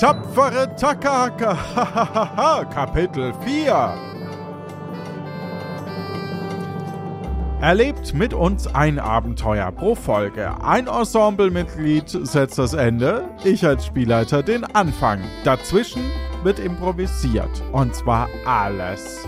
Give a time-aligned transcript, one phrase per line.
[0.00, 2.64] tapfere Takahaka.
[2.74, 3.94] Kapitel 4
[7.60, 10.54] Erlebt mit uns ein Abenteuer pro Folge.
[10.64, 15.20] Ein Ensemblemitglied setzt das Ende, ich als Spielleiter den Anfang.
[15.44, 16.10] Dazwischen
[16.44, 17.62] wird improvisiert.
[17.72, 19.26] Und zwar alles.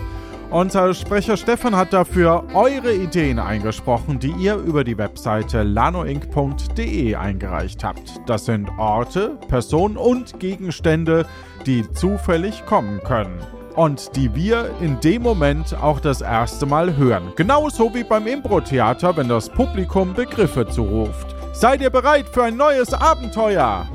[0.53, 7.83] Unser Sprecher Stefan hat dafür eure Ideen eingesprochen, die ihr über die Webseite lanoinc.de eingereicht
[7.83, 8.21] habt.
[8.27, 11.25] Das sind Orte, Personen und Gegenstände,
[11.65, 13.39] die zufällig kommen können.
[13.75, 17.31] Und die wir in dem Moment auch das erste Mal hören.
[17.35, 21.35] Genauso wie beim Impro-Theater, wenn das Publikum Begriffe zuruft.
[21.53, 23.87] Seid ihr bereit für ein neues Abenteuer?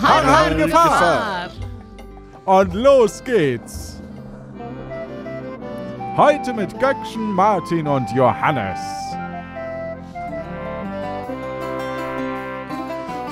[0.00, 1.50] Har, har, Gefahr!
[2.46, 3.89] Und los geht's!
[6.16, 8.80] Heute mit Göckchen, Martin und Johannes.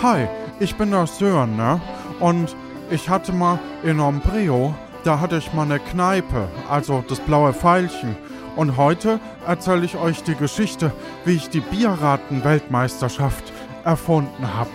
[0.00, 0.28] Hi,
[0.60, 1.80] ich bin der Sören, ne?
[2.20, 2.54] Und
[2.88, 8.16] ich hatte mal in Ombreo, da hatte ich mal eine Kneipe, also das blaue Pfeilchen.
[8.54, 10.92] Und heute erzähle ich euch die Geschichte,
[11.24, 13.52] wie ich die Bierraten-Weltmeisterschaft
[13.84, 14.70] erfunden habe.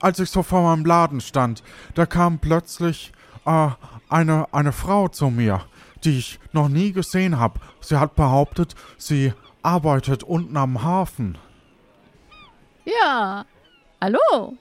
[0.00, 1.62] Als ich so vor meinem Laden stand,
[1.94, 3.12] da kam plötzlich
[3.44, 3.68] äh,
[4.08, 5.64] eine, eine Frau zu mir,
[6.04, 7.60] die ich noch nie gesehen habe.
[7.80, 11.38] Sie hat behauptet, sie arbeitet unten am Hafen.
[12.84, 13.44] Ja.
[14.00, 14.56] Hallo?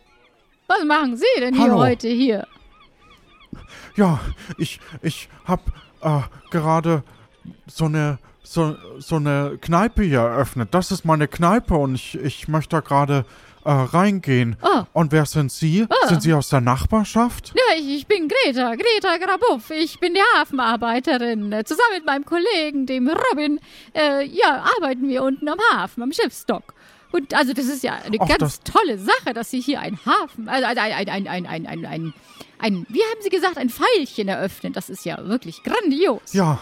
[0.67, 1.79] Was machen Sie denn hier Hallo.
[1.79, 2.45] heute hier?
[3.95, 4.19] Ja,
[4.57, 5.61] ich, ich hab
[6.01, 7.03] äh, gerade
[7.65, 10.73] so eine, so, so eine Kneipe hier eröffnet.
[10.73, 13.25] Das ist meine Kneipe und ich, ich möchte da gerade
[13.65, 14.55] äh, reingehen.
[14.61, 14.83] Oh.
[14.93, 15.85] Und wer sind Sie?
[15.89, 16.07] Ah.
[16.07, 17.53] Sind Sie aus der Nachbarschaft?
[17.55, 19.69] Ja, ich, ich bin Greta, Greta Grabuff.
[19.71, 21.51] Ich bin die Hafenarbeiterin.
[21.51, 23.59] Äh, Zusammen mit meinem Kollegen, dem Robin,
[23.95, 26.73] äh, ja, arbeiten wir unten am Hafen, am Schiffsdock.
[27.11, 30.47] Und also das ist ja eine Ach, ganz tolle Sache, dass Sie hier einen Hafen,
[30.47, 32.13] also ein, ein, ein, ein, ein, ein, ein, ein,
[32.59, 34.73] ein, wie haben Sie gesagt, ein Pfeilchen eröffnen.
[34.73, 36.33] Das ist ja wirklich grandios.
[36.33, 36.59] Ja.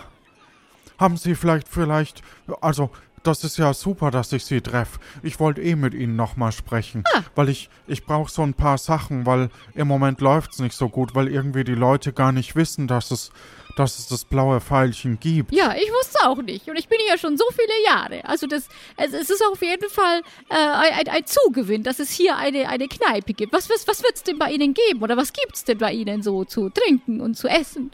[0.98, 2.22] Haben Sie vielleicht, vielleicht,
[2.62, 2.90] also,
[3.24, 5.00] das ist ja super, dass ich Sie treffe.
[5.24, 7.22] Ich wollte eh mit Ihnen nochmal sprechen, Ah.
[7.36, 11.16] weil ich, ich brauche so ein paar Sachen, weil im Moment läuft's nicht so gut,
[11.16, 13.32] weil irgendwie die Leute gar nicht wissen, dass es,
[13.76, 15.52] dass es das blaue Pfeilchen gibt.
[15.54, 16.68] Ja, ich wusste auch nicht.
[16.70, 18.24] Und ich bin hier schon so viele Jahre.
[18.26, 22.38] Also das, es, es ist auf jeden Fall äh, ein, ein, Zugewinn, dass es hier
[22.38, 23.52] eine, eine Kneipe gibt.
[23.54, 25.02] Was, was, was wird's denn bei Ihnen geben?
[25.04, 27.92] Oder was gibt's denn bei Ihnen so zu trinken und zu essen?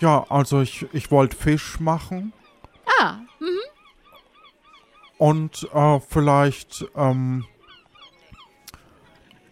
[0.00, 2.32] Ja, also ich, ich wollte Fisch machen
[3.00, 3.46] Ah, hm,
[5.22, 7.44] und äh, vielleicht ähm,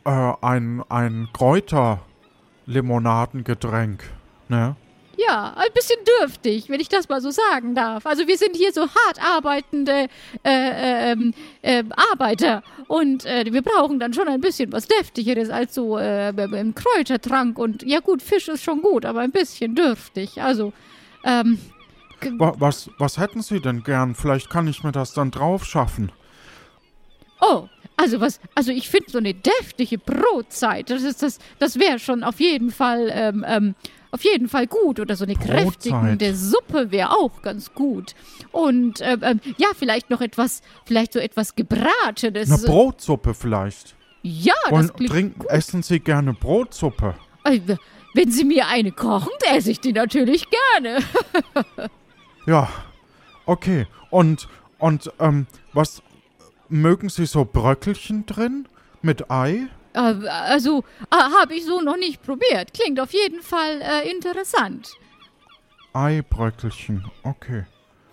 [0.04, 4.02] äh, ein, ein Kräuterlimonadengetränk,
[4.48, 4.74] ne?
[5.16, 8.04] ja, ein bisschen dürftig, wenn ich das mal so sagen darf.
[8.04, 10.08] Also wir sind hier so hart arbeitende
[10.42, 15.76] äh, ähm, ähm, Arbeiter und äh, wir brauchen dann schon ein bisschen was Deftigeres als
[15.76, 17.60] so äh, im Kräutertrank.
[17.60, 20.42] Und ja gut, Fisch ist schon gut, aber ein bisschen dürftig.
[20.42, 20.72] Also,
[21.24, 21.60] ähm,
[22.38, 24.14] Was, was hätten Sie denn gern?
[24.14, 26.12] Vielleicht kann ich mir das dann drauf schaffen.
[27.40, 31.98] Oh, also was, also ich finde so eine deftige Brotzeit, das ist das, das wäre
[31.98, 33.74] schon auf jeden Fall, ähm, ähm,
[34.10, 35.00] auf jeden Fall gut.
[35.00, 35.56] Oder so eine Brotzeit.
[35.62, 38.14] kräftigende Suppe wäre auch ganz gut.
[38.52, 42.50] Und ähm, ähm, ja, vielleicht noch etwas, vielleicht so etwas Gebratenes.
[42.50, 43.94] Eine Brotsuppe vielleicht.
[44.22, 45.50] ja, Wollen, das klingt trinken, gut.
[45.50, 47.14] essen Sie gerne Brotsuppe?
[47.44, 47.60] Äh,
[48.14, 50.98] Wenn Sie mir eine kochen, esse ich die natürlich gerne.
[52.46, 52.68] Ja,
[53.46, 53.86] okay.
[54.10, 56.02] Und, und, ähm, was,
[56.68, 58.66] mögen Sie so Bröckelchen drin?
[59.02, 59.68] Mit Ei?
[59.92, 62.72] Äh, also, äh, habe ich so noch nicht probiert.
[62.74, 64.90] Klingt auf jeden Fall äh, interessant.
[65.92, 67.64] Eibröckelchen, okay.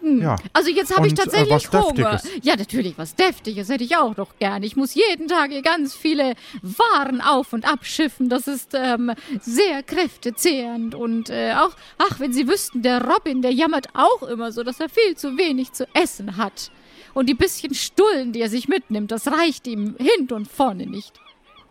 [0.07, 0.21] Hm.
[0.21, 0.35] Ja.
[0.53, 2.11] Also jetzt habe ich äh, tatsächlich was Hunger.
[2.11, 2.45] Deftiges?
[2.45, 4.63] Ja, natürlich, was Deftiges hätte ich auch noch gern.
[4.63, 8.29] Ich muss jeden Tag hier ganz viele Waren auf- und abschiffen.
[8.29, 10.95] Das ist ähm, sehr kräftezehrend.
[10.95, 14.79] Und äh, auch, ach, wenn Sie wüssten, der Robin, der jammert auch immer so, dass
[14.79, 16.71] er viel zu wenig zu essen hat.
[17.13, 21.13] Und die bisschen Stullen, die er sich mitnimmt, das reicht ihm hinten und vorne nicht.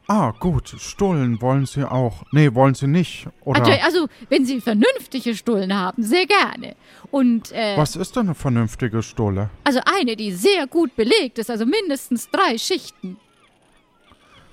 [0.08, 0.74] Ah, gut.
[0.78, 2.22] Stullen wollen Sie auch.
[2.30, 3.26] Nee, wollen Sie nicht.
[3.44, 6.76] Oder Also, also, wenn Sie vernünftige Stullen haben, sehr gerne.
[7.10, 9.50] Und äh, was ist denn eine vernünftige Stulle?
[9.64, 13.16] also eine, die sehr gut belegt ist, also mindestens drei Schichten.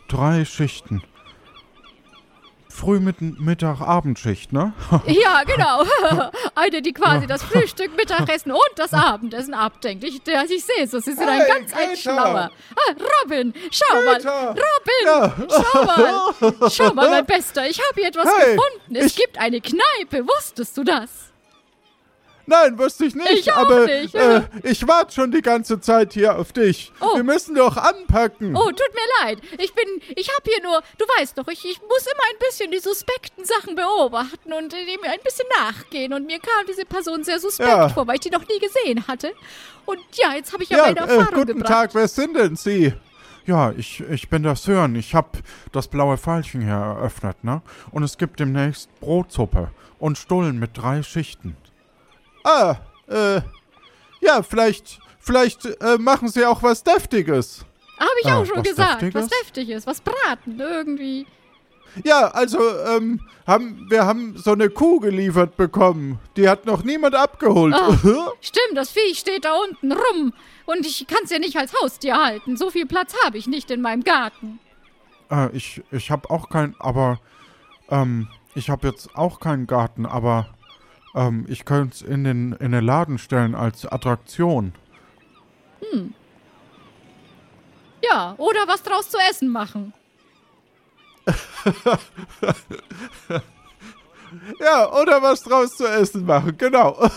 [0.08, 1.04] Drei Schichten.
[2.75, 4.74] Früh, mit, Mittag, Abendschicht, ne?
[5.06, 5.84] Ja, genau.
[6.56, 10.04] Eine, die quasi das Frühstück, Mittagessen und das Abendessen abdenkt.
[10.04, 11.96] Ich, der- ich sehe es, Sie sind ein Hey, ganz ein Greta!
[11.98, 12.52] Schlauer.
[12.75, 14.16] Ah, Robin, schau mal.
[14.16, 14.48] Greta!
[14.50, 15.34] Robin, Ja.
[15.50, 16.70] schau mal.
[16.72, 18.96] Schau mal, mein Bester, ich habe hier etwas Hey, gefunden.
[18.96, 21.10] Es gibt eine Kneipe, wusstest du das?
[22.45, 24.13] Nein, wusste ich nicht, Ich aber nicht.
[24.16, 26.92] Äh, ich warte schon die ganze Zeit hier auf dich.
[27.00, 27.16] Oh.
[27.16, 28.56] Wir müssen doch anpacken.
[28.56, 29.40] Oh, tut mir leid.
[29.60, 29.86] Ich bin,
[30.16, 33.45] ich habe hier nur, du weißt doch, ich, ich muss immer ein bisschen die suspekten
[33.45, 36.12] Sachen beobachten und äh, dem ein bisschen nachgehen.
[36.13, 37.88] Und mir kam diese Person sehr suspekt Ja.
[37.90, 39.31] vor, weil ich die noch nie gesehen hatte.
[39.86, 41.68] Und ja, jetzt habe ich ja, Ja, meine äh, Erfahrung guten gebracht.
[41.72, 42.94] Tag, wer sind denn Sie?
[43.45, 44.95] Ja, ich, ich bin der Sören.
[44.95, 45.38] Ich hab
[45.74, 47.62] das blaue Pfeilchen hier eröffnet, ne?
[47.92, 49.69] Und es gibt demnächst Brotsuppe
[50.00, 51.57] und Stullen mit drei Schichten.
[52.44, 52.75] Ah,
[53.07, 53.42] äh,
[54.22, 57.66] ja, vielleicht, vielleicht äh, machen Sie auch was Deftiges.
[58.00, 59.01] Habe ich Äh, auch schon was gesagt.
[59.01, 59.24] Deftiges?
[59.24, 61.25] Was deftiges, was braten irgendwie.
[62.04, 62.57] Ja, also,
[62.88, 66.19] ähm, haben, wir haben so eine Kuh geliefert bekommen.
[66.36, 67.75] Die hat noch niemand abgeholt.
[68.42, 70.34] Stimmt, das Vieh steht da unten rum.
[70.66, 72.57] Und ich kann es ja nicht als Haustier halten.
[72.57, 74.60] So viel Platz habe ich nicht in meinem Garten.
[75.30, 77.19] Äh, ich, ich hab auch kein, aber,
[77.90, 80.48] ähm, ich hab jetzt auch keinen Garten, aber,
[81.15, 84.74] ähm, ich könnte es in den, in den Laden stellen als Attraktion.
[88.04, 89.94] Ja, oder was draus zu essen machen.
[94.59, 96.91] Ja, oder was draus zu essen machen, genau.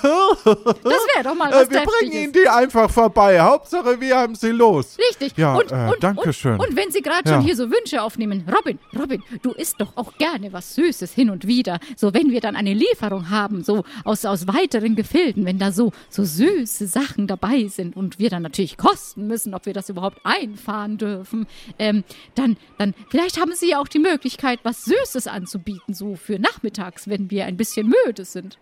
[0.45, 2.13] Das wäre doch mal was Äh, wir bringen.
[2.13, 3.41] Ihnen die einfach vorbei.
[3.41, 4.97] Hauptsache, wir haben sie los.
[5.11, 5.37] Richtig.
[5.37, 6.59] Ja, und, äh, und, danke und, schön.
[6.61, 7.35] Und wenn Sie gerade Ja.
[7.37, 11.31] schon hier so Wünsche aufnehmen, Robin, Robin, du isst doch auch gerne was Süßes hin
[11.31, 11.79] und wieder.
[11.97, 15.93] So, wenn wir dann eine Lieferung haben, so aus, aus weiteren Gefilden, wenn da so,
[16.09, 20.19] so süße Sachen dabei sind und wir dann natürlich kosten müssen, ob wir das überhaupt
[20.25, 21.47] einfahren dürfen,
[21.79, 22.05] ähm,
[22.35, 27.06] dann, dann, vielleicht haben Sie ja auch die Möglichkeit, was Süßes anzubieten, so für nachmittags,
[27.07, 28.59] wenn wir ein bisschen müde sind.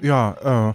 [0.00, 0.74] Ja, äh,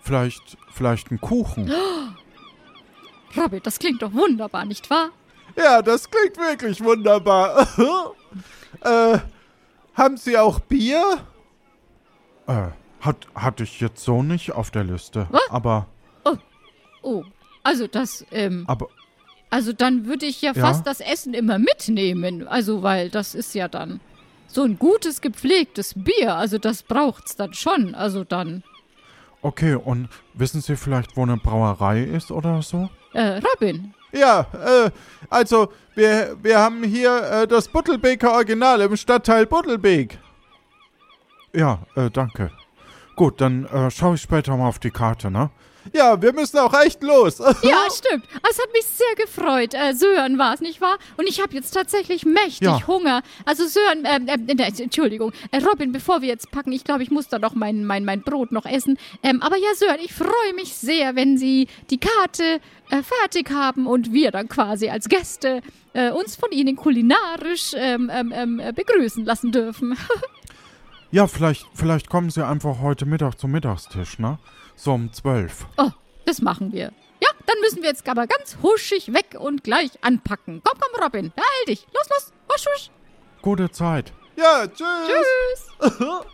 [0.00, 1.72] vielleicht, vielleicht ein Kuchen.
[3.36, 5.10] Robin, das klingt doch wunderbar, nicht wahr?
[5.56, 7.66] Ja, das klingt wirklich wunderbar.
[8.82, 9.18] äh,
[9.94, 11.18] haben Sie auch Bier?
[12.46, 12.68] Äh,
[13.00, 15.26] hat, hatte ich jetzt so nicht auf der Liste.
[15.30, 15.40] Was?
[15.50, 15.86] Aber,
[17.04, 17.24] Oh,
[17.64, 18.86] also das, ähm, aber,
[19.50, 20.60] Also dann würde ich ja, Ja?
[20.66, 22.46] fast das Essen immer mitnehmen.
[22.46, 23.98] Also, weil das ist ja dann
[24.52, 26.36] so ein gutes, gepflegtes Bier.
[26.36, 27.94] Also das braucht's dann schon.
[27.94, 28.62] Also dann.
[29.42, 32.88] okay, und wissen Sie vielleicht, wo eine Brauerei ist oder so?
[33.12, 33.94] Äh, Robin.
[34.12, 34.90] Ja, äh,
[35.30, 40.18] also, wir, wir haben hier äh, das Buttelbeker Original im Stadtteil Buttelbeek.
[41.54, 42.50] Ja, äh, danke.
[43.16, 45.50] Gut, dann äh, schaue ich später mal auf die Karte, ne?
[45.92, 47.38] Ja, wir müssen auch echt los.
[47.62, 48.24] Ja, stimmt.
[48.48, 49.74] Es hat mich sehr gefreut.
[49.74, 50.98] Äh, Sören war es, nicht wahr?
[51.16, 52.86] Und ich habe jetzt tatsächlich mächtig Ja.
[52.86, 53.22] Hunger.
[53.44, 55.32] Also Sören, ähm, ähm, äh, Entschuldigung.
[55.50, 58.22] Äh, Robin, bevor wir jetzt packen, ich glaube, ich muss da doch mein, mein, mein
[58.22, 58.98] Brot noch essen.
[59.22, 63.86] Ähm, aber ja, Sören, ich freue mich sehr, wenn Sie die Karte äh, fertig haben
[63.86, 65.62] und wir dann quasi als Gäste
[65.94, 69.96] äh, uns von Ihnen kulinarisch ähm, ähm, ähm, äh, begrüßen lassen dürfen.
[71.14, 74.38] Ja, vielleicht, vielleicht kommen Sie einfach heute Mittag zum Mittagstisch, ne?
[74.82, 75.64] So um zwölf.
[75.76, 75.90] oh,
[76.24, 76.90] das machen wir.
[77.20, 80.60] Ja, dann müssen wir jetzt aber ganz huschig weg und gleich anpacken.
[80.64, 81.86] Komm, komm, Robin, beeil dich.
[81.94, 82.90] Los, los, husch, husch.
[83.42, 84.12] Gute Zeit.
[84.34, 85.70] Ja, tschüss.
[85.78, 86.00] Tschüss.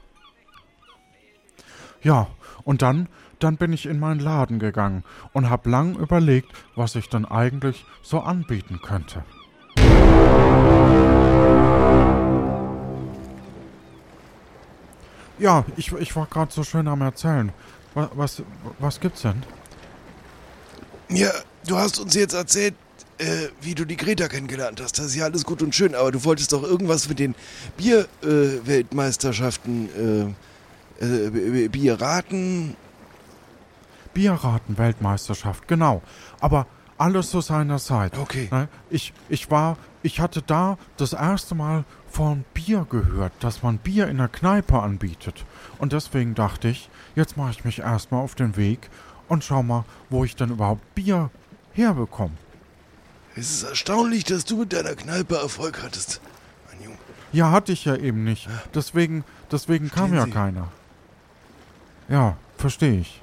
[2.00, 2.28] Ja,
[2.64, 3.08] und dann,
[3.38, 7.84] dann bin ich in meinen Laden gegangen und hab lang überlegt, was ich dann eigentlich
[8.02, 9.24] so anbieten könnte.
[15.38, 17.52] Ja, ich, ich war gerade so schön am Erzählen.
[17.98, 18.42] Was, was,
[18.78, 19.42] was gibt's denn?
[21.08, 21.32] Ja,
[21.66, 22.74] du hast uns jetzt erzählt,
[23.18, 24.96] äh, wie du die Greta kennengelernt hast.
[24.98, 27.34] Das ist ja alles gut und schön, aber du wolltest doch irgendwas mit den
[27.76, 29.88] Bier-Weltmeisterschaften,
[31.00, 32.76] äh, äh, B- Bier raten.
[34.14, 36.02] Bierraten-Weltmeisterschaft, genau.
[36.40, 36.66] Aber
[36.98, 38.16] alles zu seiner Zeit.
[38.16, 38.46] Okay.
[38.52, 38.68] Ne?
[38.90, 44.08] Ich, ich war, ich hatte da das erste Mal von Bier gehört, dass man Bier
[44.08, 45.44] in der Kneipe anbietet.
[45.78, 48.90] Und deswegen dachte ich, jetzt mache ich mich erstmal auf den Weg
[49.28, 51.30] und schau mal, wo ich denn überhaupt Bier
[51.72, 52.34] herbekomme.
[53.36, 56.20] Es ist erstaunlich, dass du mit deiner Kneipe Erfolg hattest.
[56.68, 56.98] Mein Junge.
[57.32, 58.48] Ja, hatte ich ja eben nicht.
[58.74, 60.30] Deswegen, deswegen kam ja Sie?
[60.30, 60.68] keiner.
[62.08, 63.20] Ja, verstehe ich.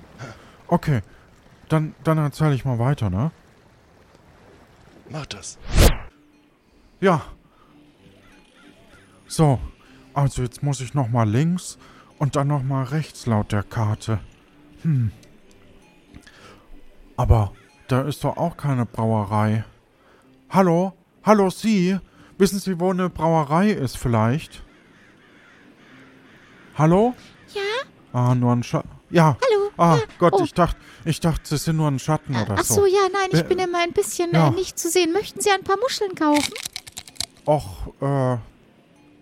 [0.67, 1.01] Okay,
[1.69, 3.31] dann, dann erzähle ich mal weiter, ne?
[5.09, 5.57] Mach das.
[7.01, 7.25] Ja.
[9.35, 9.59] So,
[10.13, 11.77] also jetzt muss ich noch mal links
[12.19, 14.19] und dann noch mal rechts laut der Karte.
[14.83, 15.11] Hm.
[17.17, 17.51] Aber
[17.89, 19.65] da ist doch auch keine Brauerei.
[20.49, 20.93] Hallo?
[21.25, 21.99] Hallo Sie?
[22.37, 24.63] wissen Sie, wo eine Brauerei ist vielleicht?
[26.75, 27.13] Hallo?
[27.53, 27.61] Ja?
[28.13, 28.89] Ah, nur ein Schatten.
[29.09, 29.35] Ja.
[29.43, 29.71] Hallo?
[29.75, 30.43] Ah, Ja, Gott, oh.
[30.45, 32.75] ich dachte, ich dachte, Sie sind nur ein Schatten oder Ach so.
[32.75, 34.47] so, ja, nein, ich Wer- bin immer ein bisschen ja.
[34.47, 35.11] äh, nicht zu sehen.
[35.11, 36.53] Möchten Sie ein paar Muscheln kaufen?
[37.45, 38.37] Och, äh,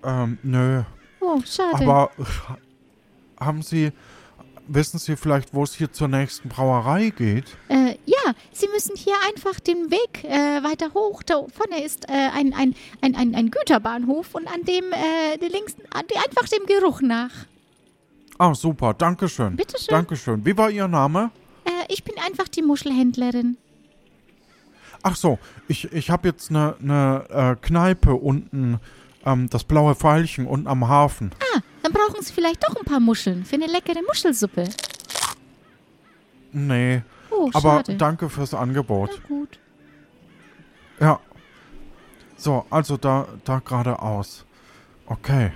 [0.03, 0.83] ähm, nö.
[1.19, 1.83] Oh, schade.
[1.83, 2.12] Aber
[3.39, 3.91] haben Sie,
[4.67, 7.45] wissen Sie vielleicht, wo es hier zur nächsten Brauerei geht?
[7.69, 11.24] Äh, ja, Sie müssen hier einfach den Weg äh, weiter hoch.
[11.24, 15.75] Da vorne ist äh, ein, ein, ein, ein, ein Güterbahnhof und an dem äh, links,
[15.91, 17.31] einfach dem Geruch nach.
[18.38, 19.55] Ah, super, Dankeschön.
[19.55, 19.93] Bitteschön.
[19.93, 20.45] Dankeschön.
[20.45, 21.31] Wie war Ihr Name?
[21.65, 23.57] Äh, ich bin einfach die Muschelhändlerin.
[25.03, 28.79] Ach so, ich, ich habe jetzt eine ne, äh, Kneipe unten,
[29.25, 31.32] ähm, das blaue Pfeilchen unten am Hafen.
[31.56, 34.65] Ah, dann brauchen Sie vielleicht doch ein paar Muscheln für eine leckere Muschelsuppe.
[36.51, 37.01] Nee,
[37.32, 37.96] Oh, aber schade.
[37.98, 39.10] danke fürs Angebot.
[39.22, 39.60] Na gut.
[41.00, 41.20] Ja.
[42.38, 44.46] So, also da, da geradeaus.
[45.08, 45.51] Okay.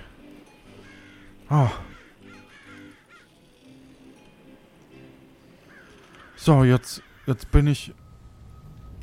[1.48, 1.70] Ah.
[6.36, 7.92] So, jetzt, jetzt bin ich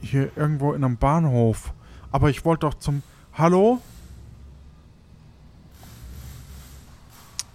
[0.01, 1.73] hier irgendwo in einem Bahnhof.
[2.11, 3.03] Aber ich wollte doch zum.
[3.33, 3.81] Hallo?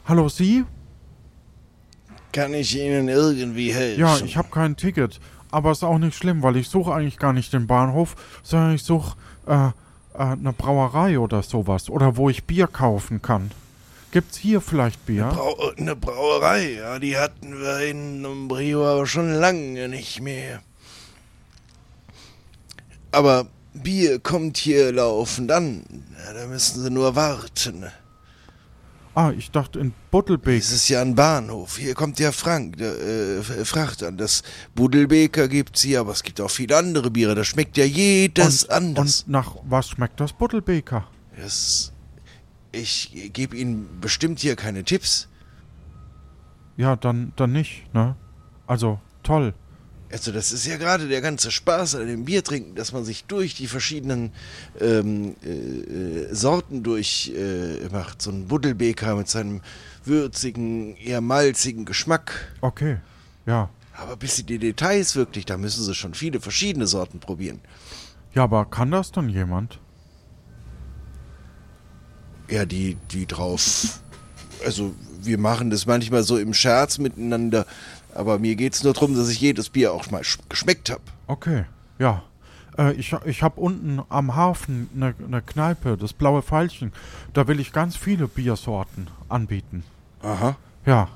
[0.07, 0.65] Hallo, Sie?
[2.33, 4.01] Kann ich Ihnen irgendwie helfen?
[4.01, 5.21] Ja, ich habe kein Ticket.
[5.51, 8.85] Aber ist auch nicht schlimm, weil ich suche eigentlich gar nicht den Bahnhof, sondern ich
[8.85, 9.17] suche
[9.47, 9.71] äh, äh,
[10.15, 11.91] eine Brauerei oder sowas.
[11.91, 13.51] Oder wo ich Bier kaufen kann.
[14.13, 15.27] Gibt's hier vielleicht Bier?
[15.27, 20.63] Brau eine Brauerei, ja, die hatten wir in Umbrio aber schon lange nicht mehr.
[23.13, 25.85] Aber Bier kommt hier laufend an.
[26.25, 27.87] Ja, da müssen Sie nur warten.
[29.15, 30.61] Ah, ich dachte in Buttelbeek.
[30.61, 31.79] Es ist ja ein Bahnhof.
[31.79, 34.17] Hier kommt ja Frank, der, äh, Fracht an.
[34.17, 34.43] Das
[34.77, 37.35] Budelbeker gibt's hier, aber es gibt auch viele andere Biere.
[37.35, 39.23] Da schmeckt ja jedes und, anders.
[39.23, 41.09] und nach was schmeckt das Buttelbeker?
[41.37, 41.93] Das,
[42.71, 45.29] ich gebe Ihnen bestimmt hier keine Tipps.
[46.77, 48.17] Ja, dann, dann nicht, ne?
[48.67, 49.55] Also, toll.
[50.13, 53.55] Also das ist ja gerade der ganze Spaß an dem Biertrinken, dass man sich durch
[53.55, 54.33] die verschiedenen
[54.81, 58.21] ähm, äh, äh, Sorten durch äh, macht.
[58.21, 59.61] So ein Buddelbeker mit seinem
[60.05, 62.53] würzigen, eher malzigen Geschmack.
[62.61, 62.99] Okay.
[63.47, 63.71] Ja.
[63.95, 67.61] Aber bis in die Details wirklich, da müssen sie schon viele verschiedene Sorten probieren.
[68.35, 69.79] Ja, aber kann das dann jemand?
[72.49, 74.01] Ja, die, die drauf.
[74.65, 77.67] Also wir machen das manchmal so im Scherz miteinander,
[78.15, 81.03] aber mir geht's nur darum, dass ich jedes Bier auch mal sch- geschmeckt habe.
[81.27, 81.65] Okay.
[81.99, 82.23] Ja.
[82.79, 86.93] Äh, ich ich habe unten am Hafen eine ne Kneipe, das blaue Pfeilchen.
[87.33, 89.85] Da will ich ganz viele Biersorten anbieten.
[90.23, 90.57] Aha.
[90.87, 91.09] Ja.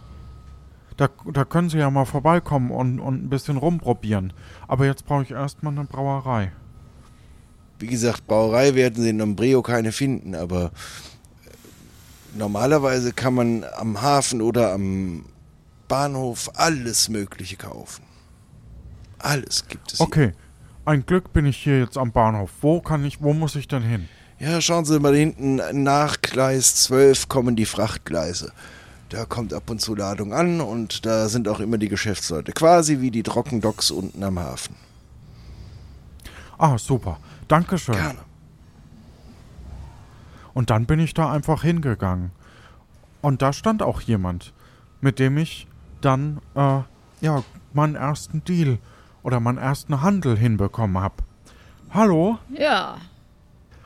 [0.97, 4.33] Da, da können Sie ja mal vorbeikommen und, und ein bisschen rumprobieren.
[4.69, 6.53] Aber jetzt brauche ich erstmal eine Brauerei.
[7.81, 10.69] Wie gesagt, Brauerei werden sie in Umbreo keine finden, aber äh,
[12.39, 15.25] normalerweise kann man am Hafen oder am
[15.95, 18.03] Bahnhof alles Mögliche kaufen.
[19.21, 19.99] Alles gibt es.
[19.99, 20.07] hier.
[20.09, 20.33] Okay.
[20.85, 22.51] Ein Glück bin ich hier jetzt am Bahnhof.
[22.63, 24.09] Wo kann ich, wo muss ich denn hin?
[24.41, 28.51] Ja, schauen Sie mal hinten nach Gleis 12 kommen die Frachtgleise.
[29.09, 32.51] Da kommt ab und zu Ladung an und da sind auch immer die Geschäftsleute.
[32.51, 34.75] Quasi wie die Trockendocks unten am Hafen.
[36.59, 37.21] Ah, super.
[37.47, 37.95] Dankeschön.
[37.95, 38.19] Gerne.
[40.55, 42.33] Und dann bin ich da einfach hingegangen.
[43.23, 44.53] Und da stand auch jemand,
[45.01, 45.69] mit dem ich
[46.05, 46.81] dann, äh,
[47.21, 47.43] ja,
[47.73, 48.79] meinen ersten Deal
[49.23, 51.17] oder meinen ersten Handel hinbekommen habe.
[51.91, 52.39] Hallo?
[52.51, 52.97] Ja,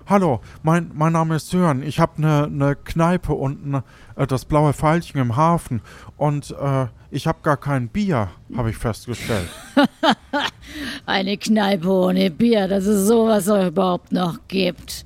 [0.09, 1.83] Hallo, mein, mein Name ist Sören.
[1.83, 3.83] Ich habe eine ne Kneipe unten,
[4.17, 5.83] äh, das blaue Pfeilchen im Hafen.
[6.17, 9.49] Und äh, ich habe gar kein Bier, habe ich festgestellt.
[11.07, 15.05] Eine Kneipe ohne Bier, dass es sowas überhaupt noch gibt.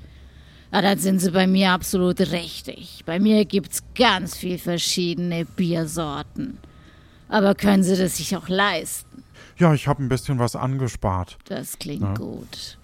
[0.71, 3.02] Ah, dann sind Sie bei mir absolut richtig.
[3.04, 6.59] Bei mir gibt's ganz viel verschiedene Biersorten.
[7.32, 9.24] Aber können Sie das sich auch leisten?
[9.58, 11.38] Ja, ich habe ein bisschen was angespart.
[11.46, 12.14] Das klingt Ja.
[12.14, 12.78] gut.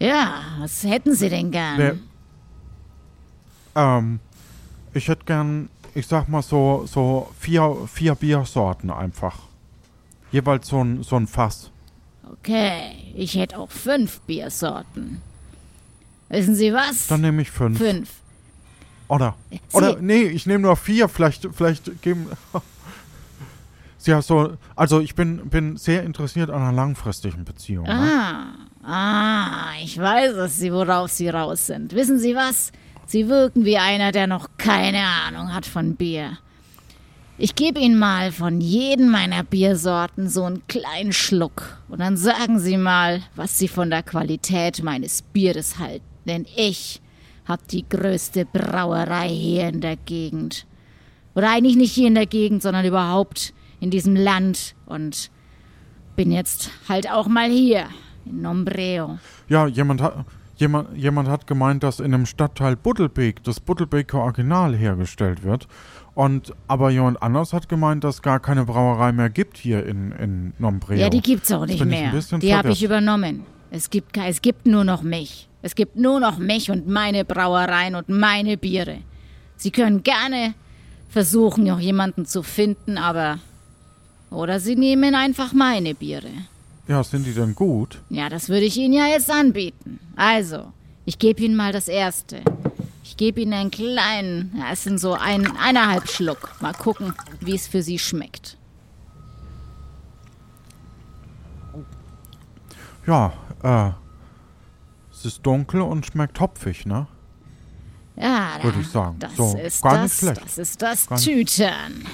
[0.00, 1.78] Ja, was hätten Sie denn gern?
[1.78, 1.96] Wer-
[3.76, 4.20] Ähm,
[4.94, 9.38] ich hätte gern, ich sag mal so, so vier, vier Biersorten einfach.
[10.32, 11.70] Jeweils so ein, so ein Fass.
[12.32, 15.22] Okay, ich hätte auch fünf Biersorten.
[16.28, 17.06] Wissen Sie was?
[17.06, 17.78] Dann nehme ich fünf.
[17.78, 18.10] Fünf.
[19.08, 19.36] Oder,
[19.72, 21.08] oder, nee, ich nehme nur vier.
[21.08, 22.26] Vielleicht, vielleicht geben.
[24.04, 27.86] Ja, so, also ich bin, bin sehr interessiert an einer langfristigen Beziehung.
[27.86, 27.92] Ne?
[27.92, 31.92] Ah, ah, ich weiß es, worauf Sie raus sind.
[31.94, 32.72] Wissen Sie was?
[33.06, 36.38] Sie wirken wie einer, der noch keine Ahnung hat von Bier.
[37.38, 41.78] Ich gebe Ihnen mal von jedem meiner Biersorten so einen kleinen Schluck.
[41.88, 46.06] Und dann sagen Sie mal, was Sie von der Qualität meines Bieres halten.
[46.24, 47.02] Denn ich
[47.46, 50.66] hab die größte Brauerei hier in der Gegend.
[51.34, 54.74] Oder eigentlich nicht hier in der Gegend, sondern überhaupt in diesem Land.
[54.86, 55.30] Und
[56.16, 57.86] bin jetzt halt auch mal hier,
[58.24, 59.18] in Nombreo.
[59.48, 60.24] Ja, jemand hat,
[60.56, 65.68] jemand, jemand hat gemeint, dass in dem Stadtteil Buddelbeek das Buddelbeker Original hergestellt wird.
[66.14, 70.54] Und aber jemand anders hat gemeint, dass gar keine Brauerei mehr gibt hier in, in
[70.58, 70.98] Nombreo.
[70.98, 72.12] Ja, die gibt's auch nicht mehr.
[72.40, 73.44] Die habe ich übernommen.
[73.70, 75.48] Es gibt, es gibt nur noch mich.
[75.60, 78.98] Es gibt nur noch mich und meine Brauereien und meine Biere.
[79.56, 80.54] Sie können gerne
[81.08, 83.38] versuchen, noch jemanden zu finden, aber.
[84.30, 86.30] Oder Sie nehmen einfach meine Biere.
[86.88, 88.00] Ja, sind die denn gut?
[88.10, 89.98] Ja, das würde ich Ihnen ja jetzt anbieten.
[90.14, 90.72] Also,
[91.04, 92.40] ich gebe Ihnen mal das erste.
[93.02, 96.52] Ich gebe Ihnen einen kleinen, ja, es sind so ein, eineinhalb Schluck.
[96.60, 98.56] Mal gucken, wie es für Sie schmeckt.
[103.06, 103.90] Ja, äh,
[105.12, 107.06] es ist dunkel und schmeckt hopfig, ne?
[108.16, 109.16] Ja, Würde ich sagen.
[109.18, 110.42] Das So, ist gar das, nicht schlecht.
[110.44, 112.04] das ist das Tütern.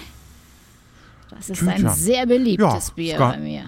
[1.35, 1.95] Das ist ein Tütern.
[1.95, 3.65] sehr beliebtes Ja, Bier gar- bei mir.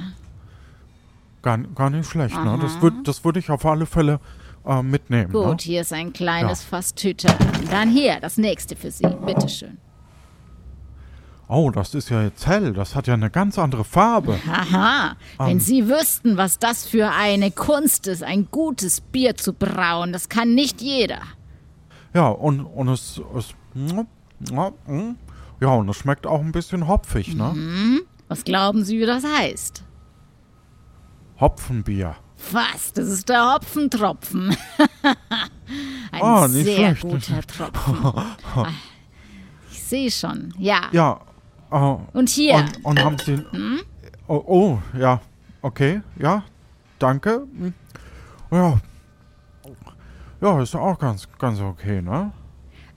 [1.42, 2.59] Gar, gar nicht schlecht, ne?
[2.61, 4.18] Das würde das würd ich auf alle Fälle
[4.66, 5.30] äh, mitnehmen.
[5.33, 5.56] Gut, Ne?
[5.61, 7.35] hier ist ein kleines Fass Tütern.
[7.71, 9.06] Dann hier, das nächste für Sie.
[9.26, 9.76] Bitteschön.
[11.47, 12.73] Oh, das ist ja jetzt hell.
[12.73, 14.38] Das hat ja eine ganz andere Farbe.
[14.47, 15.61] Haha, wenn Ähm.
[15.61, 20.54] Sie wüssten, was das für eine Kunst ist, ein gutes Bier zu brauen, das kann
[20.54, 21.18] nicht jeder.
[22.14, 23.54] Ja, und, und es, es
[25.64, 27.52] ja, und es schmeckt auch ein bisschen hopfig, ne?
[27.54, 28.02] Mhm.
[28.28, 29.83] Was glauben Sie, wie das heißt?
[31.40, 32.16] Hopfenbier.
[32.52, 32.92] Was?
[32.92, 34.54] Das ist der Hopfentropfen.
[36.12, 37.02] ein nicht sehr schlecht.
[37.02, 38.12] guter Tropfen.
[39.71, 40.52] Ich sehe schon.
[40.59, 40.83] Ja.
[40.92, 41.21] Ja.
[41.71, 42.59] Äh, Und hier.
[42.59, 42.66] Hm?
[42.83, 43.42] Und, und haben Sie.
[44.26, 45.21] Oh, oh, ja.
[45.61, 46.42] Okay, ja.
[46.99, 47.47] Danke.
[47.59, 47.75] Hm.
[48.50, 48.80] Ja.
[50.40, 52.33] Ja, ist auch ganz, ganz okay, ne?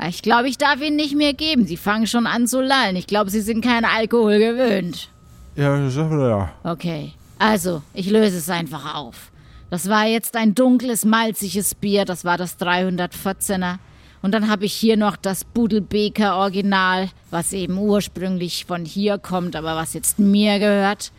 [0.05, 1.65] Ich glaube, ich darf Ihnen nicht mehr geben.
[1.65, 2.95] Sie fangen schon an zu lallen.
[2.95, 5.09] Ich glaube, Sie sind keinen Alkohol gewöhnt.
[5.55, 6.53] Ja, ja.
[6.63, 7.13] Okay.
[7.39, 9.31] Also, ich löse es einfach auf.
[9.69, 12.05] Das war jetzt ein dunkles, malziges Bier.
[12.05, 13.79] Das war das 314er.
[14.21, 19.55] Und dann habe ich hier noch das Budelbeker Original, was eben ursprünglich von hier kommt,
[19.55, 21.11] aber was jetzt mir gehört.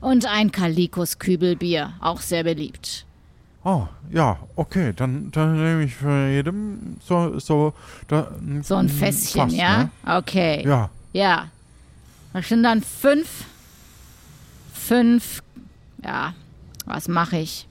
[0.00, 3.06] Und ein Kalikos Kübelbier, auch sehr beliebt.
[3.68, 4.94] Oh, ja, okay.
[4.96, 7.74] Dann, dann nehme ich für jedem so, so,
[8.06, 9.78] da, So ein Fässchen, Fass, ja?
[9.78, 9.90] Ne?
[10.06, 10.66] Okay.
[10.66, 10.88] Ja.
[11.12, 11.48] Ja.
[12.32, 13.44] Das sind dann fünf.
[14.72, 15.42] Fünf.
[16.02, 16.32] Ja.
[16.86, 17.68] Was mache ich?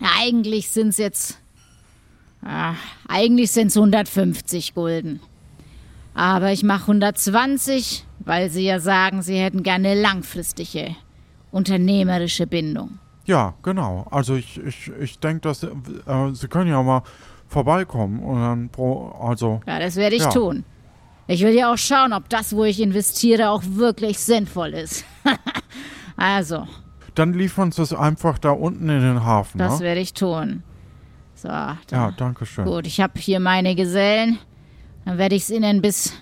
[0.00, 1.38] Ja, eigentlich sind es jetzt.
[2.40, 2.74] Ah,
[3.08, 5.18] eigentlich sind es 150 Gulden.
[6.14, 10.94] Aber ich mache 120, weil Sie ja sagen, Sie hätten gerne langfristige
[11.50, 13.00] unternehmerische Bindung.
[13.32, 14.06] Ja, genau.
[14.10, 15.70] Also ich, ich, ich denke, dass äh,
[16.34, 17.02] Sie können ja mal
[17.48, 20.28] vorbeikommen und dann pro, also Ja, das werde ich Ja.
[20.30, 20.64] tun.
[21.28, 25.04] Ich will ja auch schauen, ob das, wo ich investiere, auch wirklich sinnvoll ist.
[26.16, 26.66] also,
[27.14, 29.84] dann liefern Sie es einfach da unten in den Hafen, Das ne?
[29.86, 30.62] werde ich tun.
[31.34, 31.78] So, da.
[31.90, 32.66] Ja, danke schön.
[32.66, 32.86] gut.
[32.86, 34.38] Ich habe hier meine Gesellen.
[35.06, 36.12] Dann werde ich es ihnen bis,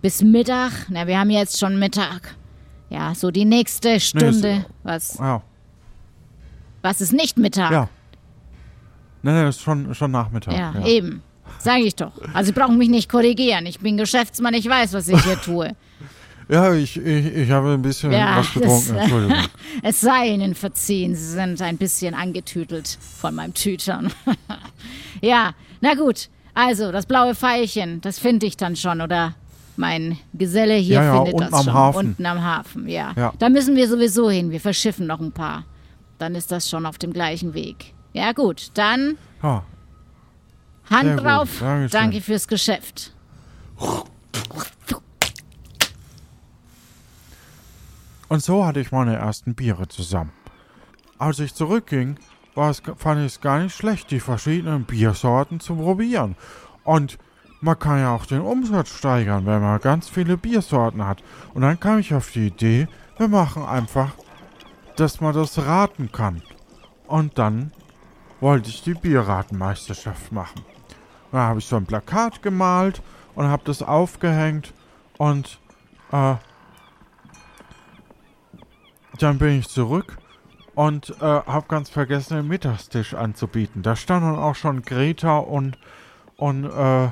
[0.00, 0.70] bis Mittag.
[0.90, 2.36] Na, wir haben jetzt schon Mittag.
[2.88, 4.64] Ja, so die nächste Stunde.
[4.84, 5.42] Was, Ja,
[6.82, 7.70] was ist nicht Mittag?
[7.72, 7.88] ja.
[9.24, 10.52] Nee, nee, ist schon, schon Nachmittag.
[10.54, 11.22] Ja, Ja, eben.
[11.58, 12.10] Sage ich doch.
[12.34, 13.66] Also Sie brauchen mich nicht korrigieren.
[13.66, 15.76] Ich bin Geschäftsmann, ich weiß, was ich hier tue.
[16.48, 19.36] ja ich, ich, ich habe ein bisschen Ja, was getrunken, das- Entschuldigung.
[19.82, 24.12] Es sei Ihnen verziehen, Sie sind ein bisschen angetütelt von meinem Tütern.
[25.20, 26.28] ja, na gut.
[26.54, 29.34] Also, das blaue Pfeilchen, das finde ich dann schon, oder?
[29.76, 31.72] Mein Geselle hier Ja, findet das am schon.
[31.74, 31.98] Hafen.
[32.08, 32.88] Unten am Hafen.
[32.88, 33.32] Ja.
[33.38, 34.50] Da müssen wir sowieso hin.
[34.50, 35.64] Wir verschiffen noch ein paar.
[36.22, 37.94] Dann ist das schon auf dem gleichen Weg.
[38.12, 38.70] Ja, gut.
[38.74, 39.64] Dann Ja,
[40.88, 41.48] Hand Sehr drauf.
[41.90, 43.12] Danke fürs Geschäft.
[48.28, 50.30] Und so hatte ich meine ersten Biere zusammen.
[51.18, 52.20] Als ich zurückging,
[52.54, 56.36] es, fand ich es gar nicht schlecht, die verschiedenen Biersorten zu probieren.
[56.84, 57.18] Und
[57.60, 61.20] man kann ja auch den Umsatz steigern, wenn man ganz viele Biersorten hat.
[61.52, 62.86] Und dann kam ich auf die Idee,
[63.18, 64.12] wir machen einfach,
[64.96, 66.42] dass man das raten kann.
[67.06, 67.72] Und dann
[68.40, 70.64] wollte ich die Bierratenmeisterschaft machen.
[71.30, 73.02] Da habe ich so ein Plakat gemalt
[73.34, 74.74] und habe das aufgehängt
[75.18, 75.58] und
[76.10, 76.34] äh,
[79.18, 80.18] dann bin ich zurück
[80.74, 83.82] und äh, habe ganz vergessen, den Mittagstisch anzubieten.
[83.82, 85.78] Da standen auch schon Greta und,
[86.36, 87.08] und äh,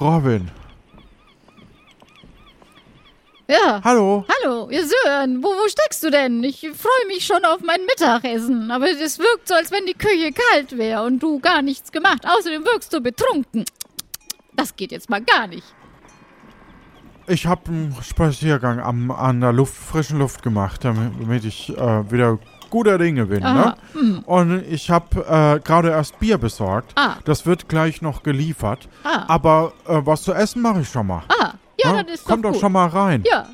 [0.00, 0.50] Robin.
[3.46, 3.82] Ja.
[3.84, 4.24] Hallo?
[4.42, 6.42] Hallo, ihr Sören, wo, wo steckst du denn?
[6.42, 10.32] Ich freue mich schon auf mein Mittagessen, aber es wirkt so, als wenn die Küche
[10.32, 12.22] kalt wäre und du gar nichts gemacht.
[12.26, 13.64] Außerdem wirkst du betrunken.
[14.54, 15.74] Das geht jetzt mal gar nicht.
[17.26, 22.10] Ich habe einen Spaziergang am, an der Luft, frischen Luft gemacht, damit, damit ich äh,
[22.10, 22.38] wieder
[22.74, 23.40] guter Dinge bin.
[23.40, 23.74] Ne?
[24.26, 26.90] Und ich habe äh, gerade erst Bier besorgt.
[26.96, 27.14] Ah.
[27.24, 28.88] Das wird gleich noch geliefert.
[29.04, 29.24] Ah.
[29.28, 31.22] Aber äh, was zu essen mache ich schon mal.
[31.28, 32.04] Ah, ja, Ne?
[32.04, 33.22] das ist Komm doch doch schon mal rein.
[33.30, 33.46] Ja.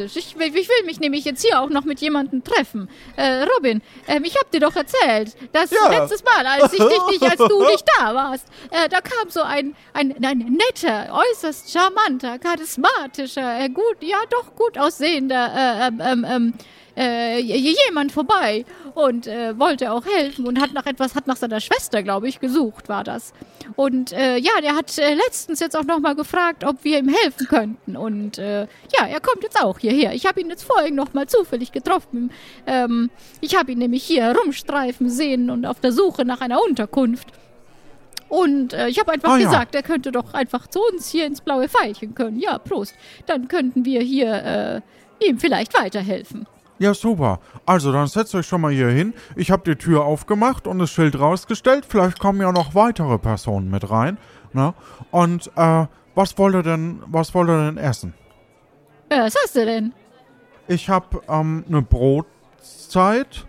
[0.00, 0.16] Praktisch.
[0.16, 2.88] Ich, will- ich will mich nämlich jetzt hier auch noch mit jemandem treffen.
[3.16, 5.88] Äh, Robin, ähm, ich hab dir doch erzählt, dass Ja.
[5.88, 9.42] letztes Mal, als ich dich nicht, als du nicht da warst, äh, da kam so
[9.42, 16.00] ein, ein, ein netter, äußerst charmanter, charismatischer, äh, gut, ja doch gut aussehender, äh, ähm,
[16.04, 16.54] ähm, ähm,
[17.00, 21.60] äh, jemand vorbei und äh, wollte auch helfen und hat nach etwas, hat nach seiner
[21.60, 23.32] Schwester, glaube ich, gesucht, war das.
[23.76, 27.46] Und äh, ja, der hat äh, letztens jetzt auch nochmal gefragt, ob wir ihm helfen
[27.46, 27.96] könnten.
[27.96, 30.12] Und äh, ja, er kommt jetzt auch hierher.
[30.12, 32.30] Ich habe ihn jetzt vorhin nochmal zufällig getroffen.
[32.66, 33.08] Ähm,
[33.40, 37.28] ich habe ihn nämlich hier herumstreifen sehen und auf der Suche nach einer Unterkunft.
[38.28, 39.46] Und äh, ich habe einfach ja.
[39.46, 42.38] gesagt, er könnte doch einfach zu uns hier ins blaue Pfeilchen können.
[42.38, 42.94] Ja, Prost.
[43.26, 44.82] Dann könnten wir hier
[45.20, 46.46] äh, ihm vielleicht weiterhelfen.
[46.80, 47.38] Ja, super.
[47.66, 49.12] Also, dann setzt euch schon mal hier hin.
[49.36, 51.84] Ich habe die Tür aufgemacht und das Schild rausgestellt.
[51.86, 54.16] Vielleicht kommen ja noch weitere Personen mit rein.
[54.54, 54.72] Ne?
[55.10, 58.14] Und äh, was wollt ihr denn, was wollt ihr denn essen?
[59.12, 59.92] Ja, was hast du denn?
[60.68, 63.44] Ich habe ähm, eine Brotzeit,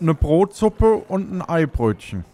[0.00, 2.24] eine Brotsuppe und ein Eibrötchen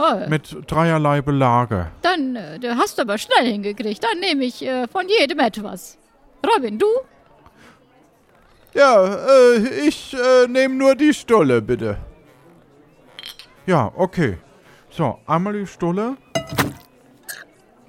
[0.00, 1.90] Oh, mit dreierlei Belage.
[2.02, 4.02] dann äh, hast du aber schnell hingekriegt.
[4.02, 5.98] Dann nehme ich äh, von jedem etwas.
[6.46, 6.86] Robin, du?
[8.78, 9.56] Ja, äh,
[9.88, 11.98] ich äh, nehme nur die Stulle, bitte.
[13.66, 14.38] Ja, okay.
[14.90, 16.16] So, einmal die Stulle.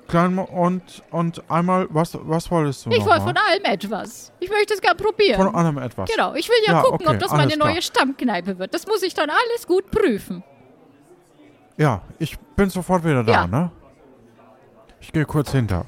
[0.08, 4.32] Klein und, und einmal, was, was wolltest du Ich wollte von allem etwas.
[4.40, 5.36] Ich möchte es gern probieren.
[5.40, 6.10] Von allem etwas.
[6.10, 7.68] Genau, ich will ja, Ja, gucken, okay, ob das meine klar.
[7.72, 8.74] neue Stammkneipe wird.
[8.74, 10.44] Das muss ich dann alles gut prüfen.
[11.78, 13.48] Ja, ich bin sofort wieder da, Ja.
[13.48, 13.72] ne?
[15.00, 15.86] Ich gehe kurz hinter.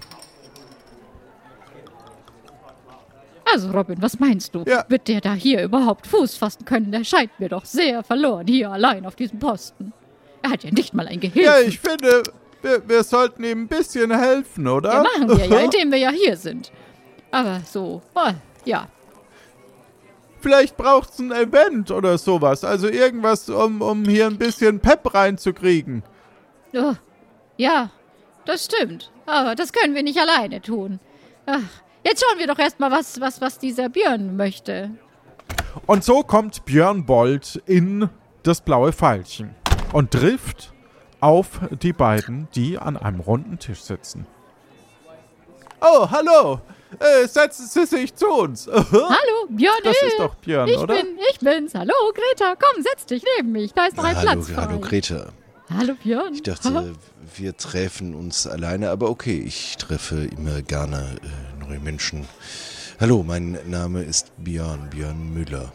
[3.53, 4.63] Also, Robin, was meinst du?
[4.67, 4.85] Ja.
[4.87, 6.91] Wird der da hier überhaupt Fuß fassen können?
[6.91, 9.93] Der scheint mir doch sehr verloren hier allein auf diesem Posten.
[10.41, 11.43] Er hat ja nicht mal ein Gehilfen.
[11.43, 12.23] Ja, ich finde,
[12.61, 14.93] wir, wir sollten ihm ein bisschen helfen, oder?
[14.93, 16.71] Ja, machen wir ja, indem wir ja hier sind.
[17.31, 18.31] Aber so, oh,
[18.65, 18.87] ja.
[20.39, 22.63] Vielleicht braucht's ein Event oder sowas.
[22.63, 26.03] Also irgendwas, um, um hier ein bisschen Pep reinzukriegen.
[26.73, 26.93] Oh,
[27.57, 27.91] ja,
[28.45, 29.11] das stimmt.
[29.25, 30.99] Aber das können wir nicht alleine tun.
[31.45, 31.59] Ach,
[32.03, 34.91] jetzt schauen wir doch erstmal, was, was, was dieser Björn möchte.
[35.85, 38.09] Und so kommt Björn Bold in
[38.43, 39.55] das blaue Pfeilchen
[39.93, 40.73] und trifft
[41.19, 44.25] auf die beiden, die an einem runden Tisch sitzen.
[45.79, 46.61] Oh, hallo.
[46.99, 48.67] Äh, setzen Sie sich zu uns.
[48.67, 49.79] Hallo, Björn.
[49.83, 50.95] Das äh, ist doch Björn, ich oder?
[50.95, 51.73] bin, ich bin's.
[51.73, 52.55] Hallo, Greta.
[52.59, 53.73] Komm, setz dich neben mich.
[53.73, 54.61] Da ist noch ein hallo, Platz frei.
[54.61, 55.27] hallo Greta.
[55.77, 56.33] Hallo, Björn.
[56.33, 56.93] Ich dachte,
[57.37, 61.15] wir treffen uns alleine, aber okay, ich treffe immer gerne
[61.71, 62.27] neue Menschen.
[62.99, 65.71] Hallo, mein Name ist Björn, Björn Müller.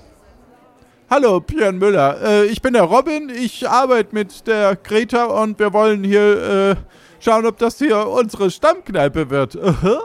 [1.09, 2.21] Hallo, Björn Müller.
[2.23, 3.31] Äh, ich bin der Robin.
[3.31, 6.77] Ich arbeite mit der Greta und wir wollen hier äh,
[7.19, 9.57] schauen, ob das hier unsere Stammkneipe wird.
[9.57, 10.01] Aha.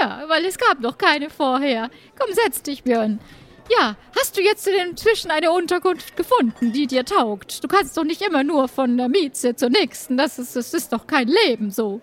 [0.00, 1.90] Ja, weil es gab noch keine vorher.
[2.18, 3.20] Komm, setz dich, Björn.
[3.68, 7.62] Ja, hast du jetzt inzwischen eine Unterkunft gefunden, die dir taugt?
[7.62, 10.16] Du kannst doch nicht immer nur von der Mieze zur nächsten.
[10.16, 12.00] Das ist, das ist doch kein Leben so.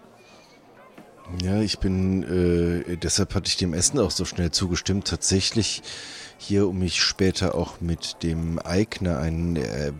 [1.39, 5.07] Ja, ich bin, äh, deshalb hatte ich dem Essen auch so schnell zugestimmt.
[5.07, 5.81] Tatsächlich
[6.37, 9.91] hier, um mich später auch mit dem Eigner, ein äh,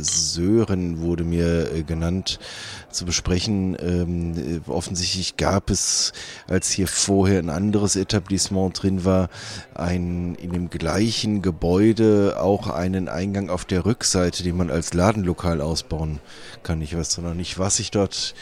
[0.00, 2.40] Sören wurde mir äh, genannt,
[2.90, 3.76] zu besprechen.
[3.80, 6.12] Ähm, äh, offensichtlich gab es,
[6.48, 9.28] als hier vorher ein anderes Etablissement drin war,
[9.74, 15.60] ein in dem gleichen Gebäude auch einen Eingang auf der Rückseite, den man als Ladenlokal
[15.60, 16.18] ausbauen
[16.62, 16.80] kann.
[16.80, 18.34] Ich weiß zwar noch nicht, was ich dort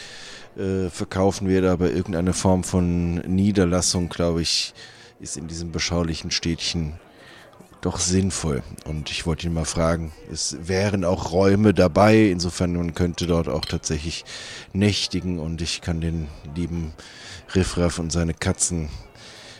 [0.59, 4.73] äh, verkaufen werde, aber irgendeine Form von Niederlassung, glaube ich,
[5.19, 6.99] ist in diesem beschaulichen Städtchen
[7.81, 8.61] doch sinnvoll.
[8.85, 13.47] Und ich wollte ihn mal fragen, es wären auch Räume dabei, insofern man könnte dort
[13.47, 14.25] auch tatsächlich
[14.73, 16.93] nächtigen und ich kann den lieben
[17.55, 18.89] Riffraff und seine Katzen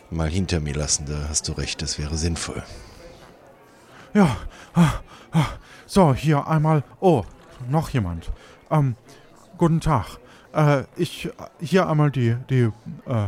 [0.10, 1.06] mal hinter mir lassen.
[1.08, 2.64] Da hast du recht, das wäre sinnvoll.
[4.14, 4.38] Ja.
[4.74, 5.46] ah, ah.
[5.86, 6.84] So, hier einmal.
[7.00, 7.24] Oh,
[7.70, 8.32] noch jemand.
[8.70, 8.96] Ähm,
[9.58, 10.20] guten Tag.
[10.60, 11.30] Äh, ich.
[11.60, 12.36] Hier einmal die.
[12.50, 12.70] Die.
[13.06, 13.28] Äh,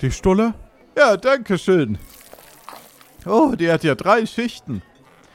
[0.00, 0.54] die Stulle.
[0.96, 1.98] Ja, danke schön.
[3.26, 4.82] Oh, die hat ja drei Schichten.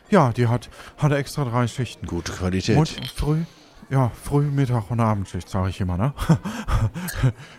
[0.10, 2.06] Ja, die hat, hat extra drei Schichten.
[2.08, 2.78] Gute Qualität.
[2.78, 3.44] Und früh,
[3.90, 6.14] ja, Früh-, Mittag- und Abendschicht, sage ich immer, ne?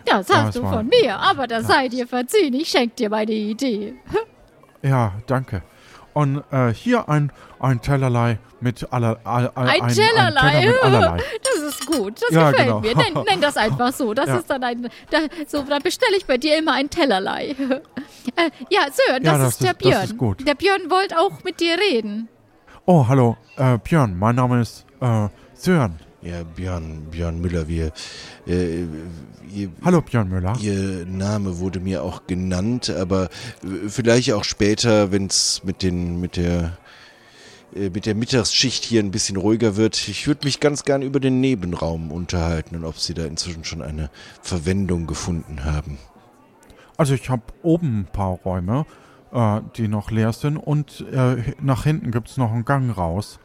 [0.05, 2.53] Das Ja, hast es du war- von mir, aber das sei dir verziehen.
[2.53, 3.95] Ich schenk dir meine Idee.
[4.81, 5.63] ja, danke.
[6.13, 10.41] Und äh, hier ein, ein Tellerlei mit aller, all, all, Ein ein, Tellerlei.
[10.41, 11.17] Ein mit allerlei.
[11.43, 12.21] Das ist gut.
[12.21, 12.79] Das Ja, gefällt genau.
[12.81, 12.95] mir.
[12.95, 14.13] Nenn, nenn das einfach so.
[14.13, 14.35] Das Ja.
[14.37, 14.89] ist dann ein.
[15.09, 17.49] Da, so, dann bestelle ich bei dir immer ein Tellerlei.
[18.35, 20.35] äh, ja, Sören, das, Ja, das ist der ist- das Björn.
[20.39, 20.47] ist.
[20.47, 22.27] Der Björn wollte auch mit dir reden.
[22.85, 25.99] Oh, hallo, äh, Björn, mein Name ist äh, Sören.
[26.21, 27.91] Ja, Björn, Björn Müller, wir,
[28.45, 28.81] äh,
[29.51, 30.55] ihr, Hallo, Björn Müller.
[30.61, 33.29] Ihr Name wurde mir auch genannt, aber
[33.63, 36.77] äh, vielleicht auch später, wenn es mit den mit der
[37.75, 40.07] äh, mit der Mittagsschicht hier ein bisschen ruhiger wird.
[40.07, 43.81] Ich würde mich ganz gern über den Nebenraum unterhalten und ob Sie da inzwischen schon
[43.81, 44.11] eine
[44.43, 45.97] Verwendung gefunden haben.
[46.97, 48.85] Also ich habe oben ein paar Räume,
[49.33, 53.39] äh, die noch leer sind und äh, nach hinten gibt es noch einen Gang raus.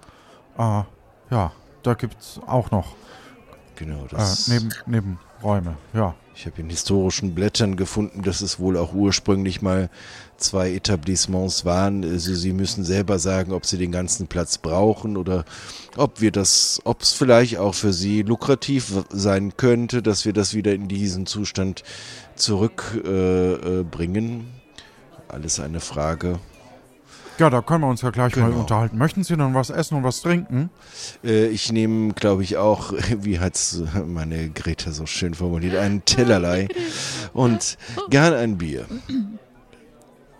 [0.59, 0.83] Äh,
[1.31, 1.53] ja,
[1.87, 2.95] da gibt es auch noch
[3.77, 4.49] Genau, äh, das.
[4.49, 6.15] neben, Nebenräume, ja.
[6.35, 9.91] ich habe in historischen Blättern gefunden, dass es wohl auch ursprünglich mal
[10.39, 12.03] zwei Etablissements waren.
[12.03, 15.45] Also Sie müssen selber sagen, ob Sie den ganzen Platz brauchen oder
[15.97, 20.55] ob wir das, ob es vielleicht auch für Sie lukrativ sein könnte, dass wir das
[20.55, 21.85] wieder in diesen Zustand
[22.35, 24.41] zurückbringen.
[24.41, 25.29] Äh, äh.
[25.29, 26.39] Alles eine Frage.
[27.39, 28.61] Ja, da können wir uns ja gleich mal Genau.
[28.61, 28.97] unterhalten.
[28.97, 30.71] Möchten Sie dann was essen und was trinken?
[31.23, 36.69] Äh, ich nehme, glaube ich, auch, wie hat's meine Greta so schön formuliert, einen Tellerlei
[37.35, 37.77] und
[38.09, 38.87] gern ein Bier.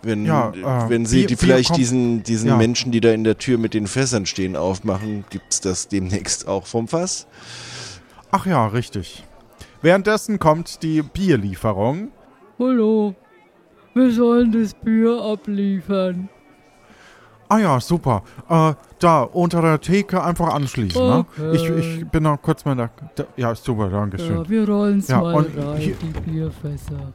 [0.01, 2.57] Wenn, Ja, äh, wenn Sie Bier- die vielleicht kommt- diesen, diesen ja.
[2.57, 6.65] Menschen, die da in der Tür mit den Fässern stehen, aufmachen, gibt's das demnächst auch
[6.65, 7.27] vom Fass?
[8.31, 9.23] Ach ja, richtig.
[9.83, 12.09] Währenddessen kommt die Bierlieferung.
[12.57, 13.13] Hallo,
[13.93, 16.29] wir sollen das Bier abliefern.
[17.49, 18.23] Ah ja, super.
[18.49, 21.25] Äh, da, unter der Theke einfach anschließen, ne?
[21.37, 21.55] Okay.
[21.55, 22.89] Ich, ich bin da kurz mal da.
[23.15, 24.37] da ja, super, danke schön.
[24.37, 27.13] Ja, wir rollen's Ja, mal und rein, hier- die Bierfässer.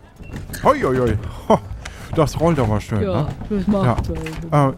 [0.64, 1.18] Hoi, hoi, hoi.
[1.48, 1.58] Ho,
[2.16, 3.28] Das rollt aber schön, Ja, ne?
[3.50, 4.06] das macht
[4.52, 4.68] ja.
[4.70, 4.72] Äh,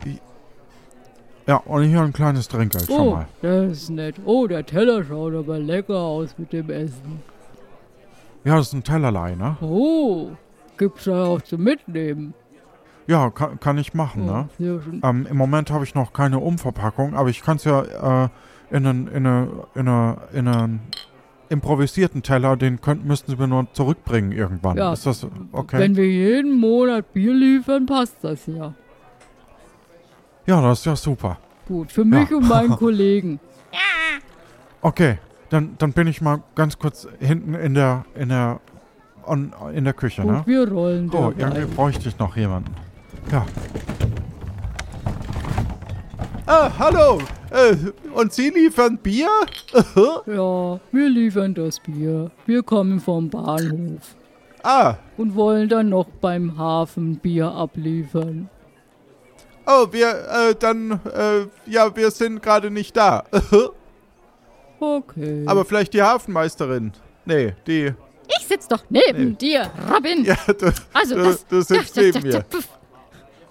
[1.47, 3.27] ja, und hier ein kleines Trinkgeld schon Oh, mal.
[3.43, 4.17] das ist nett.
[4.25, 7.23] Oh, der Teller schaut aber lecker aus mit dem Essen.
[8.45, 9.57] Ja, das ist ein Tellerlei, ne?
[9.61, 10.31] Oh,
[10.79, 12.35] gibt's da auch zum Mitnehmen?
[13.07, 14.49] Ja, kann, kann ich machen, Oh, ne?
[15.03, 18.29] Ähm, Im Moment habe ich noch keine Umverpackung, aber ich kann es ja äh,
[18.71, 20.81] in einen in eine, in eine, in einen
[21.51, 24.79] improvisierten Teller, den könnt, müssten Sie mir nur zurückbringen irgendwann.
[24.79, 25.79] Ja, Ist das okay?
[25.79, 28.73] Wenn wir jeden Monat Bier liefern, passt das ja.
[30.47, 31.39] ja, das ist ja super.
[31.69, 32.37] Gut, für mich Ja.
[32.39, 33.39] und meinen Kollegen.
[34.81, 35.19] Okay,
[35.51, 38.61] dann, dann bin ich mal ganz kurz hinten in der in der
[39.75, 40.43] in der Küche, Gut, ne?
[40.45, 41.71] wir rollen Oh, irgendwie rein.
[41.71, 42.75] bräuchte ich noch jemanden.
[43.33, 43.47] Ja.
[46.47, 47.21] Ah, hallo.
[47.51, 47.77] Äh,
[48.15, 49.29] und Sie liefern Bier?
[50.27, 52.31] Ja, wir liefern das Bier.
[52.47, 54.15] Wir kommen vom Bahnhof
[54.63, 58.49] ah, und wollen dann noch beim Hafen Bier abliefern.
[59.67, 63.25] oh, wir, äh, dann, äh, ja, wir sind gerade nicht da.
[64.81, 65.45] Okay.
[65.47, 66.93] Aber vielleicht die Hafenmeisterin.
[67.25, 67.95] Nee, die,
[68.39, 69.35] Ich sitz doch neben Nee.
[69.37, 70.25] dir, Robin.
[70.25, 72.45] ja, du, Also, du, das, du sitzt das, neben das, mir.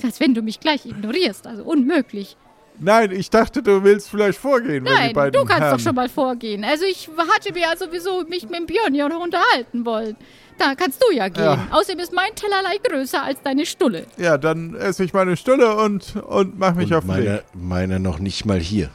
[0.03, 1.47] Als wenn du mich gleich ignorierst.
[1.47, 2.35] Also unmöglich.
[2.79, 5.77] Nein, ich dachte, du willst vielleicht vorgehen, wenn die Nein, beiden du kannst Herren.
[5.77, 6.63] doch schon mal vorgehen.
[6.63, 10.15] Also ich hatte mir ja sowieso mich mit dem Björn ja noch unterhalten wollen.
[10.57, 11.43] Da kannst du ja gehen.
[11.43, 11.67] Ja.
[11.71, 14.05] Außerdem ist mein Tellerlei größer als deine Stulle.
[14.17, 17.25] Ja, dann esse ich meine Stulle und, und mach mich Und auf den Weg.
[17.25, 18.89] meiner, meiner noch nicht mal hier.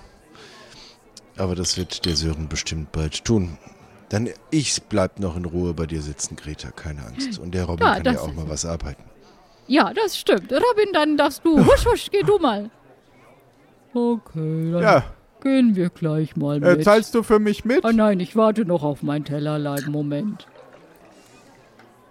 [1.36, 3.58] Aber das wird der Sören bestimmt bald tun.
[4.08, 7.38] Dann ich bleib noch in Ruhe bei dir sitzen, Greta, keine Angst.
[7.38, 9.04] Und der Robin Ja, kann ja auch mal was arbeiten.
[9.68, 10.50] Ja, das stimmt.
[10.52, 11.64] Robin, dann darfst du.
[11.64, 12.70] Husch, husch, geh du mal.
[13.94, 15.02] okay, dann Ja,
[15.42, 16.84] gehen wir gleich mal äh, mit.
[16.84, 17.84] zahlst du für mich mit?
[17.84, 19.84] oh nein, ich warte noch auf mein Tellerlein.
[19.88, 20.46] Moment.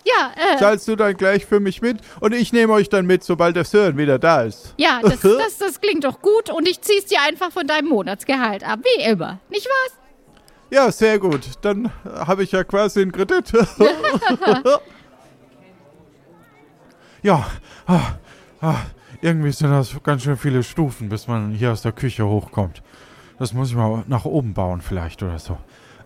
[0.05, 1.97] Ja, äh, Zahlst du dann gleich für mich mit?
[2.21, 4.73] Und ich nehme euch dann mit, sobald der Sören wieder da ist.
[4.77, 8.63] ja, das, das, das klingt doch gut und ich zieh's dir einfach von deinem Monatsgehalt
[8.63, 9.39] ab, wie immer.
[9.49, 9.97] Nicht wahr?
[10.69, 11.41] Ja, sehr gut.
[11.61, 13.51] Dann habe ich ja quasi einen Kredit.
[17.27, 17.45] ja,
[17.87, 18.01] ah,
[18.61, 18.75] ah,
[19.21, 22.81] irgendwie sind das ganz schön viele Stufen, bis man hier aus der Küche hochkommt.
[23.37, 25.57] Das muss ich mal nach oben bauen vielleicht oder so.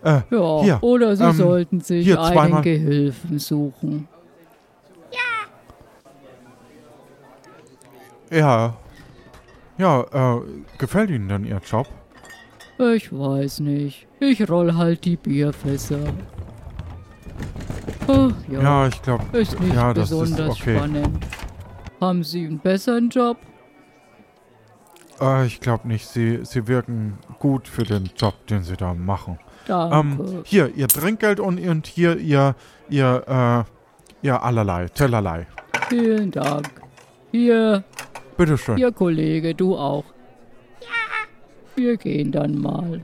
[0.04, 4.08] Äh, Ja, Hier, oder Sie ähm, sollten sich hier einen zweimal- Gehilfen suchen.
[8.30, 8.74] ja.
[9.78, 10.00] Ja,
[10.36, 10.40] äh,
[10.78, 11.88] gefällt Ihnen denn Ihr Job?
[12.94, 14.06] Ich weiß nicht.
[14.20, 15.98] Ich roll halt die Bierfässer.
[18.08, 20.76] Ach ja, Ja, ich glaube, ist nicht ja, das ist besonders okay.
[20.76, 21.26] spannend.
[22.00, 23.36] Haben Sie einen besseren Job?
[25.20, 26.06] äh, ich glaube nicht.
[26.08, 29.38] Sie, Sie wirken gut für den Job, den Sie da machen.
[29.66, 29.96] Danke.
[29.96, 32.56] Ähm, hier, ihr Trinkgeld und, und hier ihr,
[32.88, 33.64] ihr,
[34.22, 35.46] äh, ihr allerlei, Tellerlei.
[35.88, 36.68] Vielen Dank.
[37.30, 37.84] Hier,
[38.36, 38.76] Bitteschön.
[38.76, 40.04] hier, Kollege, du auch.
[40.80, 40.86] Ja.
[41.76, 43.02] Wir gehen dann mal.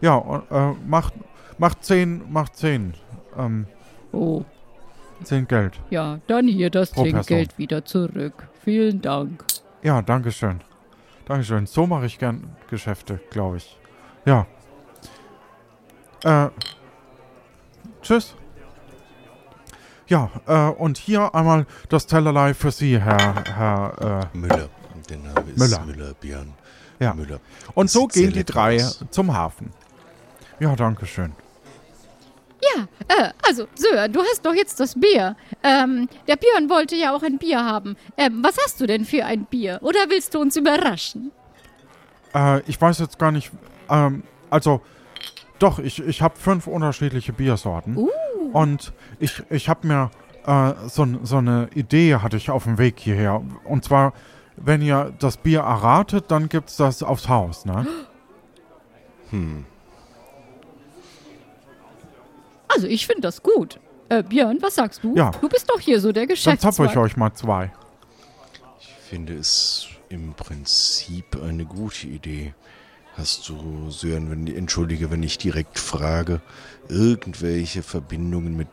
[0.00, 1.12] Ja, äh, macht,
[1.58, 2.94] macht zehn, macht zehn,
[3.36, 3.66] ähm,
[4.12, 4.44] Oh,
[5.22, 5.78] zehn Geld.
[5.90, 7.22] ja, dann hier das Pro Person.
[7.22, 8.48] Trinkgeld wieder zurück.
[8.64, 9.44] Vielen Dank.
[9.82, 10.60] Ja, Dankeschön.
[11.26, 11.66] Dankeschön.
[11.66, 13.78] So mache ich gern Geschäfte, glaube ich.
[14.24, 14.46] Ja.
[16.24, 16.48] Äh,
[18.02, 18.34] tschüss.
[20.08, 24.68] Ja, äh, und hier einmal das Tellerlei für Sie, Herr, Herr, Müller.
[25.10, 25.84] Der Name ist Müller.
[25.84, 26.54] Müller, Björn
[26.98, 27.14] äh, ja.
[27.14, 27.40] Müller.
[27.74, 29.04] Und so gehen die drei aus.
[29.10, 29.70] zum Hafen.
[30.60, 31.32] Ja, Dankeschön.
[32.60, 35.36] Ja, äh, also, Sören, du hast doch jetzt das Bier.
[35.62, 37.96] Ähm, der Björn wollte ja auch ein Bier haben.
[38.16, 39.78] Ähm, was hast du denn für ein Bier?
[39.82, 41.30] Oder willst du uns überraschen?
[42.34, 43.50] Äh, ich weiß jetzt gar nicht,
[43.88, 44.80] ähm, also,
[45.58, 47.96] doch, ich, ich habe fünf unterschiedliche Biersorten.
[47.96, 48.08] Uh.
[48.52, 50.10] Und ich, ich habe mir
[50.46, 53.42] äh, so, so eine Idee hatte ich auf dem Weg hierher.
[53.64, 54.12] Und zwar,
[54.56, 57.86] wenn ihr das Bier erratet, dann gibt's das aufs Haus, ne?
[62.68, 63.80] Also, ich finde das gut.
[64.08, 65.14] Äh, Björn, was sagst du?
[65.16, 65.30] Ja.
[65.40, 66.54] Du bist doch hier so der Dann zapfe
[66.84, 66.98] ich Geschäftsmann.
[67.04, 67.72] euch mal zwei.
[68.80, 72.54] Ich finde es im Prinzip eine gute Idee.
[73.16, 76.40] Hast du, Sören, wenn, entschuldige, wenn ich direkt frage,
[76.88, 78.68] irgendwelche Verbindungen mit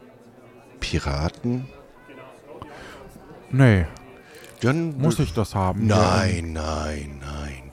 [0.79, 1.67] Piraten?
[3.51, 3.85] Nee,
[4.61, 5.87] Dann muss ich das haben?
[5.87, 7.71] Nein, nein, nein.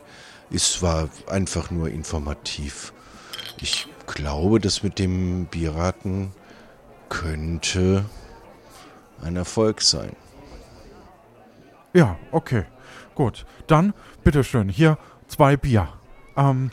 [0.50, 2.92] Es war einfach nur informativ.
[3.60, 6.32] Ich glaube, das mit dem Piraten
[7.08, 8.04] könnte
[9.22, 10.16] ein Erfolg sein.
[11.92, 12.64] Ja, okay.
[13.14, 13.44] Gut.
[13.66, 13.92] Dann,
[14.24, 15.88] bitteschön, hier zwei Bier.
[16.36, 16.70] Ähm.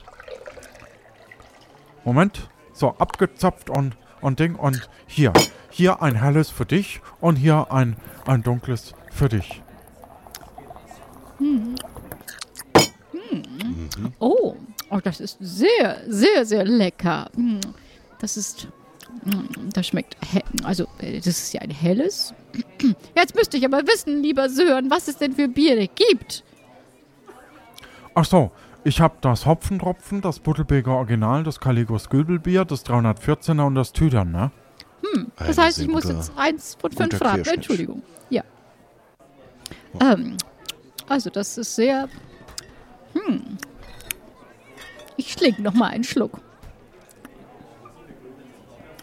[2.06, 2.50] Moment.
[2.74, 4.56] So, abgezapft und, und Ding.
[4.56, 5.34] Und hier.
[5.70, 9.62] Hier ein helles für dich und hier ein, ein dunkles für dich.
[14.20, 14.56] Oh,
[14.90, 17.30] oh, das ist sehr, sehr, sehr lecker.
[17.36, 17.60] Mm,
[18.20, 18.68] Das ist,
[19.24, 20.18] mm, das schmeckt,
[20.64, 22.34] also äh, das ist ja ein helles.
[23.16, 26.44] Jetzt müsste ich aber wissen, lieber Sören, was es denn für Biere gibt.
[28.16, 28.52] Ach so,
[28.84, 34.32] ich habe das Hopfentropfen, das Buttelbeker Original, das Caligos Göbelbier, das 314er und das Tüdern,
[34.32, 34.52] ne?
[35.38, 37.18] Das Ein heißt, ich muss jetzt eins von fünf.
[37.18, 37.48] Querschnitt.
[37.48, 38.04] Entschuldigung.
[38.30, 38.44] Ja.
[40.02, 40.38] Ähm,
[41.08, 42.10] also das ist sehr.
[43.14, 43.58] Hm.
[45.20, 46.40] Ich schlink noch mal einen Schluck.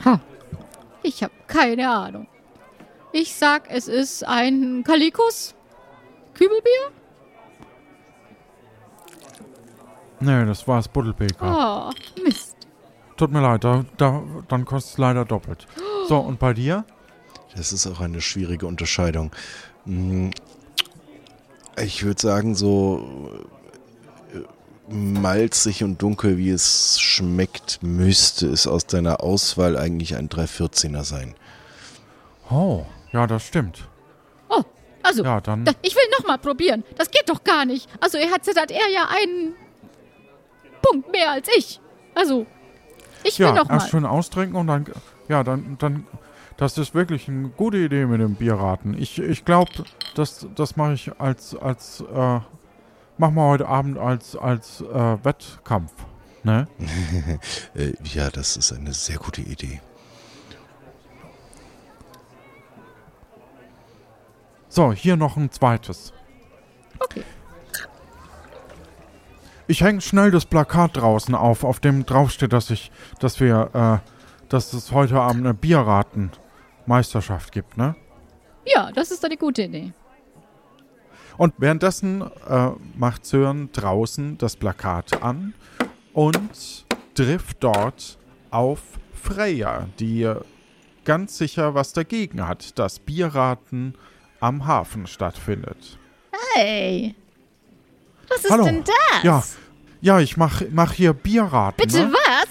[0.03, 0.19] Ha.
[1.03, 2.27] Ich habe keine Ahnung.
[3.13, 5.55] Ich sag, es ist ein Kalikus
[6.33, 6.91] Kübelbier.
[10.21, 11.93] Nee, das war das Buttelbeker.
[11.93, 12.57] Oh, Mist.
[13.19, 15.67] Tut mir leid, da, da, dann kostet es leider doppelt.
[16.09, 16.87] So, und bei dir?
[17.55, 19.33] Das ist auch eine schwierige Unterscheidung.
[19.85, 20.31] Hm,
[21.79, 23.45] Ich würde sagen, so
[24.89, 31.35] malzig und dunkel, wie es schmeckt, müsste es aus deiner Auswahl eigentlich ein 314er sein.
[32.51, 33.89] Oh, ja, das stimmt.
[34.49, 34.63] Oh,
[35.03, 35.65] also, Ja, dann.
[35.65, 36.85] da, ich will noch mal probieren.
[36.97, 37.89] Das geht doch gar nicht.
[38.01, 39.55] Also, er hat, hat er ja einen
[40.83, 41.81] Punkt mehr als ich.
[42.15, 42.47] Also,
[43.25, 43.91] ich will Ja, noch erst mal.
[43.91, 44.87] schön austrinken und dann,
[45.29, 46.07] ja, dann, dann,
[46.57, 48.97] das ist wirklich eine gute Idee mit dem Bierraten.
[48.97, 49.71] Ich, ich glaube,
[50.15, 52.41] das, das mache ich als, als, äh,
[53.19, 55.93] machen wir heute Abend als, als äh, Wettkampf,
[56.43, 56.69] ne?
[57.75, 59.81] Äh, ja, das ist eine sehr gute Idee.
[64.69, 66.13] So, hier noch ein zweites.
[66.99, 67.23] Okay.
[69.69, 74.49] Ich hänge schnell das Plakat draußen auf, auf dem draufsteht, dass ich, dass wir, äh,
[74.49, 77.97] dass es heute Abend eine Bierraten-Meisterschaft gibt, ne?
[78.65, 79.93] Ja, das ist eine gute Idee.
[81.39, 85.55] Und währenddessen äh, macht Sören draußen das Plakat an
[86.13, 88.19] und trifft dort
[88.51, 88.81] auf
[89.13, 90.33] Freya, die
[91.05, 93.95] ganz sicher was dagegen hat, dass Bierraten
[94.41, 95.99] am Hafen stattfindet.
[96.55, 97.15] Hey.
[98.29, 98.65] Was ist Hallo.
[98.65, 99.23] denn das?
[99.23, 99.43] Ja,
[100.01, 101.77] ja, ich mach, mach hier Bierraten.
[101.77, 102.13] Bitte ne?
[102.13, 102.49] was?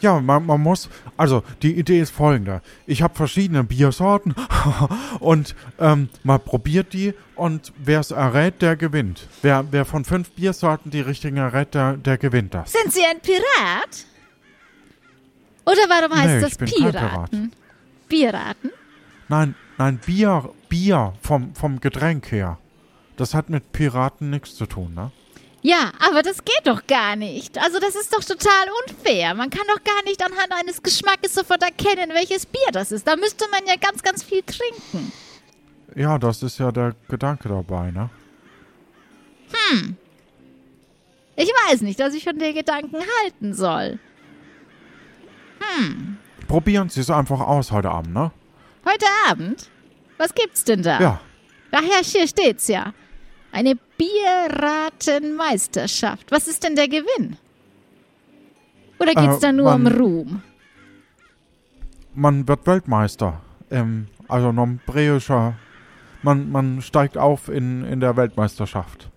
[0.00, 2.62] Ja, man, man muss, also die Idee ist folgende.
[2.86, 4.34] Ich habe verschiedene Biersorten
[5.20, 9.26] und ähm, man probiert die und wer es errät, der gewinnt.
[9.42, 12.72] Wer, wer von fünf Biersorten die richtigen errät, der, der gewinnt das.
[12.72, 14.06] Sind Sie ein Pirat?
[15.64, 17.52] Oder warum heißt Nee, das ich bin Piraten?
[18.08, 18.70] Piraten?
[19.28, 22.58] Nein, nein, Bier, Bier vom, vom Getränk her.
[23.16, 25.10] Das hat mit Piraten nichts zu tun, ne?
[25.62, 27.58] Ja, aber das geht doch gar nicht.
[27.58, 29.34] Also das ist doch total unfair.
[29.34, 33.06] Man kann doch gar nicht anhand eines Geschmackes sofort erkennen, welches Bier das ist.
[33.06, 35.12] Da müsste man ja ganz, ganz viel trinken.
[35.96, 38.08] Ja, das ist ja der Gedanke dabei, ne?
[41.36, 43.98] Ich weiß nicht, dass ich von den Gedanken halten soll.
[46.46, 48.30] Probieren Sie es einfach aus heute Abend, ne?
[48.84, 49.68] Heute Abend?
[50.16, 51.00] Was gibt's denn da?
[51.00, 51.20] Ja.
[51.72, 52.92] Ach ja, hier steht's ja.
[53.52, 56.30] Eine Bierratenmeisterschaft.
[56.30, 57.36] Was ist denn der Gewinn?
[58.98, 60.42] Oder geht's Äh, da nur um man- Ruhm?
[62.14, 63.40] Man wird Weltmeister.
[63.70, 65.54] Ähm, also nombreischer.
[66.22, 69.08] Man, man steigt auf in, in der Weltmeisterschaft.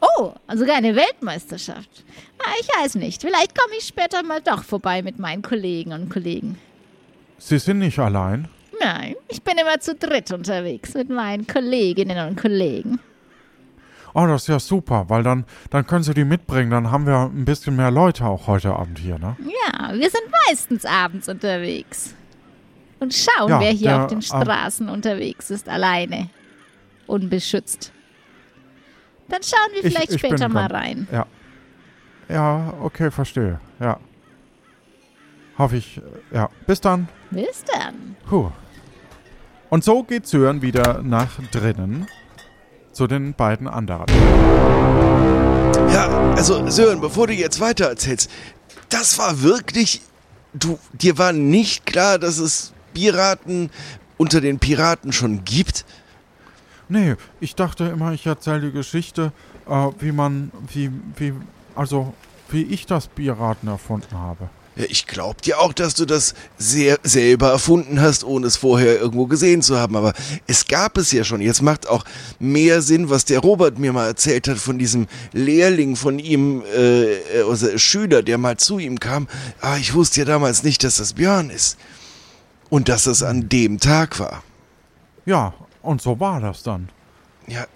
[0.00, 2.04] Oh, also sogar eine Weltmeisterschaft.
[2.38, 3.22] Ah, ich weiß nicht.
[3.22, 6.56] Vielleicht komme ich später mal doch vorbei mit meinen Kollegen und Kollegen.
[7.38, 8.46] Sie sind nicht allein.
[8.80, 12.98] Nein, ich bin immer zu dritt unterwegs mit meinen Kolleginnen und Kollegen.
[14.18, 16.70] Oh, das ist ja super, weil dann, dann können Sie die mitbringen.
[16.70, 19.36] Dann haben wir ein bisschen mehr Leute auch heute Abend hier, ne?
[19.40, 22.14] Ja, wir sind meistens abends unterwegs.
[22.98, 26.30] Und schauen, Ja, wer hier der, auf den ähm, Straßen unterwegs ist, alleine.
[27.06, 27.92] Unbeschützt.
[29.28, 31.06] Dann schauen wir Ich- vielleicht ich bin später mal rein.
[31.12, 31.26] Ja.
[32.30, 33.60] Ja, okay, verstehe.
[33.80, 34.00] Ja.
[35.58, 36.00] Hoffe ich.
[36.32, 36.48] Ja.
[36.66, 37.06] Bis dann.
[37.30, 38.16] Bis dann.
[38.26, 38.50] Puh.
[39.68, 42.06] Und so geht Sören wieder nach drinnen
[42.96, 44.06] zu den beiden anderen.
[45.92, 48.30] Ja, also Sören, bevor du jetzt weiter erzählst,
[48.88, 50.00] das war wirklich.
[50.54, 53.70] Du, dir war nicht klar, dass es Piraten
[54.16, 55.84] unter den Piraten schon gibt?
[56.88, 59.32] Nee, ich dachte immer, ich erzähle die Geschichte,
[59.68, 61.34] äh, wie man, wie, wie,
[61.74, 62.14] also,
[62.48, 64.48] wie ich das Bierraten erfunden habe.
[64.76, 69.26] Ich glaub dir auch, dass du das sehr selber erfunden hast, ohne es vorher irgendwo
[69.26, 69.96] gesehen zu haben.
[69.96, 70.12] Aber
[70.46, 71.40] es gab es ja schon.
[71.40, 72.04] Jetzt macht auch
[72.38, 77.40] mehr Sinn, was der Robert mir mal erzählt hat von diesem Lehrling von ihm, äh,
[77.48, 79.28] also Schüler, der mal zu ihm kam.
[79.62, 81.78] Ah, ich wusste ja damals nicht, dass das Björn ist.
[82.68, 84.42] Und dass das an dem Tag war.
[85.24, 86.90] Ja, und so war das dann.
[87.46, 87.66] Ja,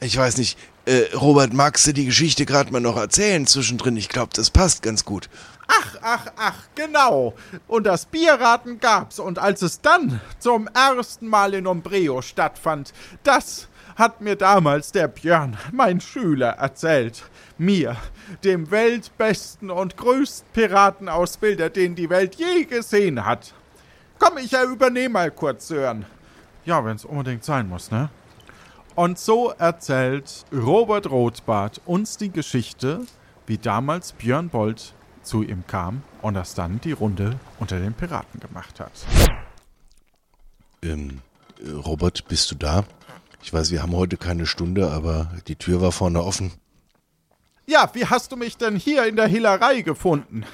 [0.00, 0.58] ich weiß nicht.
[0.84, 3.96] Äh, Robert, magst du die Geschichte gerade mal noch erzählen zwischendrin?
[3.96, 5.28] Ich glaube, das passt ganz gut.
[5.68, 7.34] Ach, ach, ach, genau.
[7.68, 9.20] Und das Bierraten gab's.
[9.20, 15.06] Und als es dann zum ersten Mal in Umbreo stattfand, das hat mir damals der
[15.06, 17.22] Björn, mein Schüler, erzählt.
[17.58, 17.96] Mir,
[18.42, 23.54] dem weltbesten und größten Piratenausbilder, den die Welt je gesehen hat.
[24.18, 26.06] Komm, ich übernehme mal kurz, Sören.
[26.64, 28.08] Ja, wenn's unbedingt sein muss, ne?
[28.94, 33.06] Und so erzählt Robert Rothbart uns die Geschichte,
[33.46, 38.40] wie damals Björn Bolt zu ihm kam und das dann die Runde unter den Piraten
[38.40, 38.92] gemacht hat.
[40.82, 41.20] Ähm,
[41.64, 42.84] äh, Robert, bist du da?
[43.42, 46.52] Ich weiß, wir haben heute keine Stunde, aber die Tür war vorne offen.
[47.66, 50.44] Ja, wie hast du mich denn hier in der Hillerei gefunden?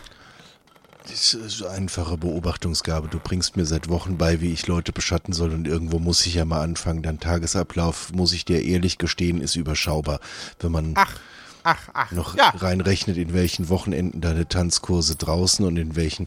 [1.10, 3.08] Das ist eine einfache Beobachtungsgabe.
[3.08, 6.34] Du bringst mir seit Wochen bei, wie ich Leute beschatten soll und irgendwo muss ich
[6.34, 7.02] ja mal anfangen.
[7.02, 10.20] Dein Tagesablauf, muss ich dir ehrlich gestehen, ist überschaubar.
[10.60, 11.16] Wenn man Ach,
[11.64, 12.12] ach, ach.
[12.12, 16.26] noch ja, reinrechnet, in welchen Wochenenden deine Tanzkurse draußen und in welchen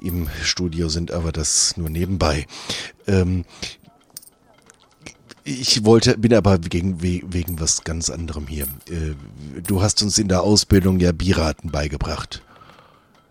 [0.00, 2.46] im Studio sind, aber das nur nebenbei.
[3.06, 3.44] Ähm,
[5.46, 8.64] ich wollte, bin aber wegen, we- wegen was ganz anderem hier.
[8.88, 9.14] Äh,
[9.66, 12.40] du hast uns in der Ausbildung ja Biraten beigebracht.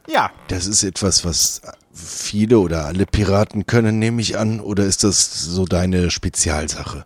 [0.08, 0.32] Ja.
[0.48, 1.62] Das ist etwas, was
[1.94, 7.06] viele oder alle Piraten können, nehme ich an, oder ist das so deine Spezialsache?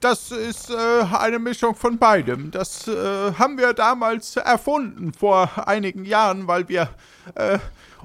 [0.00, 2.50] Das ist äh, eine Mischung von beidem.
[2.50, 6.90] Das äh, haben wir damals erfunden vor einigen Jahren, weil wir
[7.34, 7.58] äh,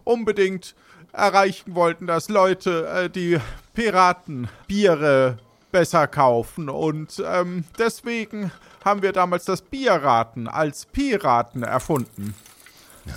[0.04, 0.74] unbedingt
[1.12, 3.40] erreichen wollten, dass Leute äh, die
[3.74, 5.38] Piratenbiere
[5.72, 6.70] besser kaufen.
[6.70, 8.52] Und ähm, deswegen
[8.84, 12.36] haben wir damals das Bierraten als Piraten erfunden.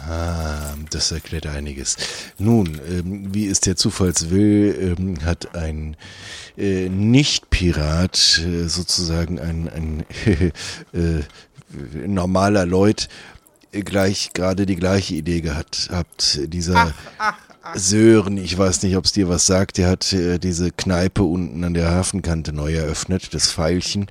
[0.09, 1.97] Ah, das erklärt einiges.
[2.39, 5.97] Nun, ähm, wie es der Zufallswill, ähm, hat ein
[6.57, 10.05] äh, Nicht-Pirat, äh, sozusagen ein, ein
[10.93, 11.22] äh,
[12.07, 13.09] normaler Leut,
[13.72, 15.91] äh, gleich gerade die gleiche Idee gehabt.
[15.93, 16.95] Habt dieser
[17.74, 21.62] Sören, ich weiß nicht, ob es dir was sagt, der hat äh, diese Kneipe unten
[21.62, 24.07] an der Hafenkante neu eröffnet, das Pfeilchen.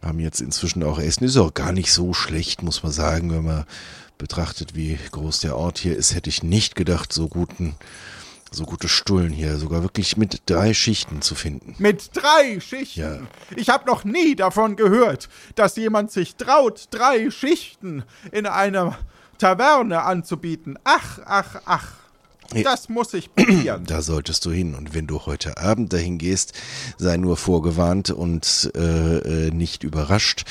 [0.00, 1.24] Haben jetzt inzwischen auch Essen.
[1.24, 3.64] Ist auch gar nicht so schlecht, muss man sagen, wenn man
[4.18, 7.74] betrachtet, wie groß der Ort hier ist, hätte ich nicht gedacht, so guten,
[8.50, 11.74] so gute Stullen hier, sogar wirklich mit drei Schichten zu finden.
[11.78, 13.00] Mit drei Schichten.
[13.00, 13.18] Ja.
[13.56, 18.98] Ich habe noch nie davon gehört, dass jemand sich traut, drei Schichten in einer
[19.38, 20.78] Taverne anzubieten.
[20.84, 21.92] Ach, ach, ach.
[22.62, 23.84] Das muss ich probieren.
[23.86, 24.74] Da solltest du hin.
[24.74, 26.52] Und wenn du heute Abend dahin gehst,
[26.98, 30.44] sei nur vorgewarnt und äh, äh, nicht überrascht.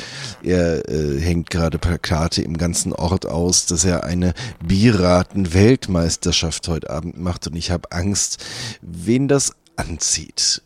[0.43, 4.33] Er äh, hängt gerade Plakate im ganzen Ort aus, dass er eine
[4.65, 7.47] Bierraten-Weltmeisterschaft heute Abend macht.
[7.47, 8.43] Und ich habe Angst,
[8.81, 10.61] wen das anzieht.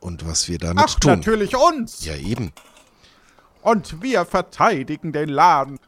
[0.00, 1.12] Und was wir damit Ach, tun.
[1.12, 2.04] natürlich uns.
[2.04, 2.52] Ja, eben.
[3.62, 5.78] Und wir verteidigen den Laden.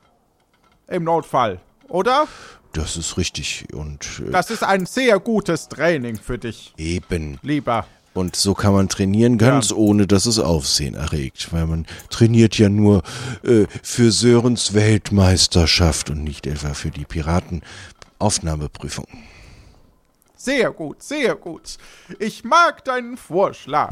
[0.87, 2.29] Im Notfall, oder?
[2.75, 3.67] Das ist richtig.
[3.73, 7.39] Und äh, Das ist ein sehr gutes Training für dich, eben.
[7.43, 7.87] lieber.
[8.13, 9.77] Und so kann man trainieren, ganz Ja.
[9.77, 11.53] ohne dass es Aufsehen erregt.
[11.53, 13.03] Weil man trainiert ja nur
[13.43, 19.07] äh, für Sörens Weltmeisterschaft und nicht etwa für die Piratenaufnahmeprüfung.
[20.37, 21.79] Sehr gut, sehr gut.
[22.19, 23.91] Ich mag deinen Vorschlag.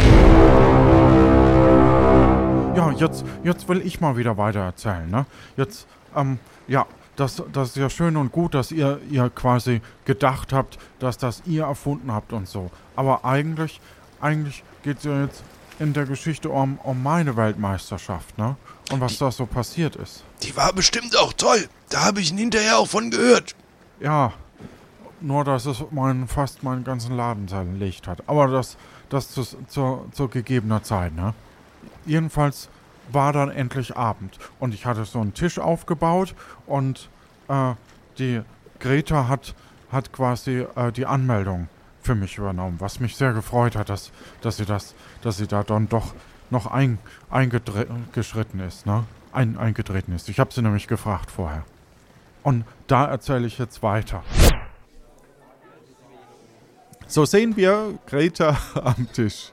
[2.76, 5.26] Ja, jetzt, jetzt will ich mal wieder weiter erzählen, ne?
[5.56, 6.86] Jetzt, ähm, ja,
[7.16, 11.42] das, das ist ja schön und gut, dass ihr, ihr quasi gedacht habt, dass das
[11.46, 12.70] ihr erfunden habt und so.
[12.96, 13.80] Aber eigentlich,
[14.20, 15.42] eigentlich geht es ja jetzt
[15.78, 18.56] in der Geschichte um, um meine Weltmeisterschaft, ne?
[18.90, 20.22] Und was da so passiert ist.
[20.42, 21.68] Die war bestimmt auch toll.
[21.88, 23.54] Da habe ich ihn hinterher auch von gehört.
[24.00, 24.32] Ja,
[25.20, 28.22] nur dass es mein, fast meinen ganzen Laden zerlegt hat.
[28.26, 28.76] Aber das,
[29.08, 31.34] das zu, zu, zu gegebener Zeit, ne?
[32.04, 32.68] Jedenfalls
[33.10, 36.34] war dann endlich Abend und ich hatte so einen Tisch aufgebaut
[36.66, 37.08] und
[37.48, 37.74] äh,
[38.18, 38.42] die
[38.80, 39.54] Greta hat,
[39.90, 41.68] hat quasi äh, die Anmeldung
[42.02, 45.62] für mich übernommen, was mich sehr gefreut hat, dass, dass sie das, dass sie da
[45.62, 46.14] dann doch
[46.50, 46.98] noch ein,
[47.30, 49.04] eingeschritten ist, ne?
[49.32, 50.28] Ein, eingetreten ist.
[50.28, 51.64] Ich habe sie nämlich gefragt vorher.
[52.42, 54.22] Und da erzähle ich jetzt weiter.
[57.06, 59.52] So sehen wir Greta am Tisch.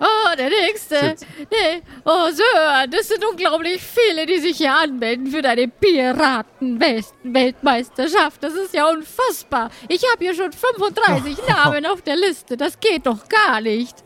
[0.00, 1.14] Oh, der nächste.
[1.50, 1.82] Nee.
[2.04, 8.42] Oh, Sir, das sind unglaublich viele, die sich hier anmelden für deine Piraten-Weltmeisterschaft.
[8.42, 9.70] Das ist ja unfassbar.
[9.88, 12.56] Ich habe hier schon 35 Namen auf der Liste.
[12.56, 13.96] Das geht doch gar nicht.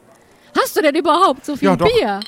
[0.59, 1.77] Hast du denn überhaupt so viel Ja.
[1.77, 2.21] Bier?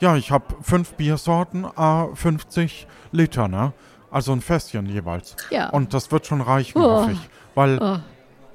[0.00, 3.72] Ja, ich habe fünf Biersorten, äh, 50 Liter, ne?
[4.10, 5.34] Also ein Fässchen jeweils.
[5.50, 5.70] Ja.
[5.70, 6.82] Und das wird schon reichen, Oh.
[7.00, 7.18] hoffe ich.
[7.54, 7.96] Weil, Oh,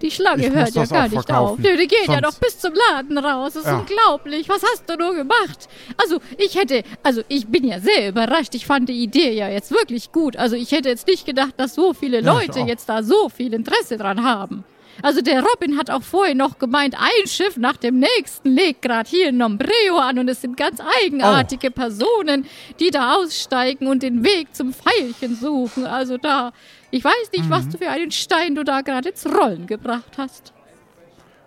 [0.02, 1.58] die Schlange Ich hört ja gar nicht auf.
[1.58, 3.54] Nö, die geht ja Sonst- doch bis zum Laden raus.
[3.54, 3.80] Das ist Ja.
[3.80, 4.50] unglaublich.
[4.50, 5.68] Was hast du nur gemacht?
[5.98, 8.56] Also, ich hätte, also ich bin ja sehr überrascht.
[8.56, 10.36] Ich fand die Idee ja jetzt wirklich gut.
[10.38, 13.54] Also, ich hätte jetzt nicht gedacht, dass so viele Ja, Leute jetzt da so viel
[13.54, 14.64] Interesse dran haben.
[15.02, 19.10] Also der Robin hat auch vorhin noch gemeint, ein Schiff nach dem nächsten legt gerade
[19.10, 22.46] hier in Nombreo an und es sind ganz eigenartige Personen,
[22.82, 25.86] die da aussteigen und den Weg zum Pfeilchen suchen.
[25.88, 26.52] Also da,
[26.92, 27.50] ich weiß nicht, Mhm.
[27.50, 30.54] was du für einen Stein du da gerade ins Rollen gebracht hast.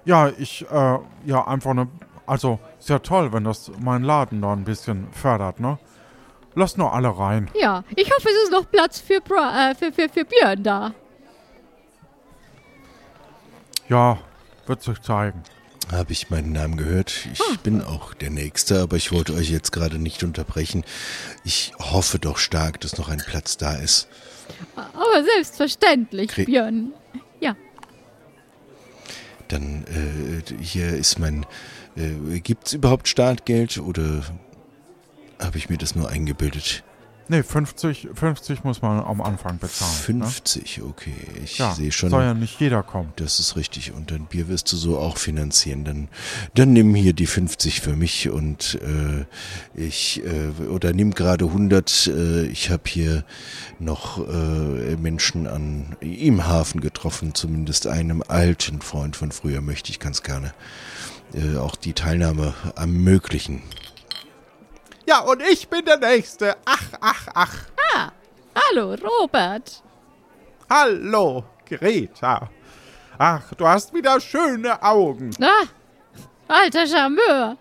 [0.04, 1.88] ja, ich, äh, ja, einfach eine,
[2.26, 5.78] also, ist ja toll, wenn das meinen Laden da ein bisschen fördert, ne?
[6.54, 7.50] Lass nur alle rein.
[7.58, 10.92] Ja, ich hoffe, es ist noch Platz für, Bra äh, für, für, für Björn da.
[13.88, 14.18] Ja,
[14.66, 15.42] wird sich zeigen.
[15.90, 17.26] Habe ich meinen Namen gehört?
[17.32, 20.84] Ich bin auch der Nächste, aber ich wollte euch jetzt gerade nicht unterbrechen.
[21.44, 24.08] Ich hoffe doch stark, dass noch ein Platz da ist.
[24.76, 26.92] Aber selbstverständlich, Krie- Björn.
[27.40, 27.56] Ja.
[29.48, 31.44] Dann, äh, hier ist mein.
[31.96, 34.22] Äh, gibt's überhaupt Startgeld oder
[35.40, 36.82] habe ich mir das nur eingebildet?
[37.32, 40.18] Ne, 50, 50 muss man am Anfang bezahlen.
[40.18, 40.26] Ne?
[40.26, 41.14] 50, okay.
[41.42, 42.10] Ich Ja, sehe schon.
[42.10, 43.10] soll ja nicht jeder kommen.
[43.16, 43.94] Das ist richtig.
[43.94, 45.82] Und dein Bier wirst du so auch finanzieren.
[45.86, 46.08] Dann,
[46.54, 49.24] dann nimm hier die 50 für mich und äh,
[49.74, 52.08] ich äh, oder nimm gerade 100.
[52.08, 53.24] Äh, ich habe hier
[53.78, 60.00] noch äh, Menschen an im Hafen getroffen, zumindest einem alten Freund von früher möchte ich
[60.00, 60.52] ganz gerne
[61.32, 63.62] äh, auch die Teilnahme ermöglichen.
[65.06, 66.56] Ja, und ich bin der Nächste.
[66.64, 67.54] Ach, ach, ach.
[68.54, 69.82] Hallo, Robert.
[70.68, 72.50] Hallo, Greta.
[73.18, 75.30] Ach, du hast wieder schöne Augen.
[75.40, 75.64] Ah,
[76.48, 77.56] alter Charmeur.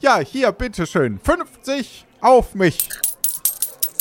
[0.00, 1.18] Ja, hier, bitteschön.
[1.18, 2.88] 50 auf mich.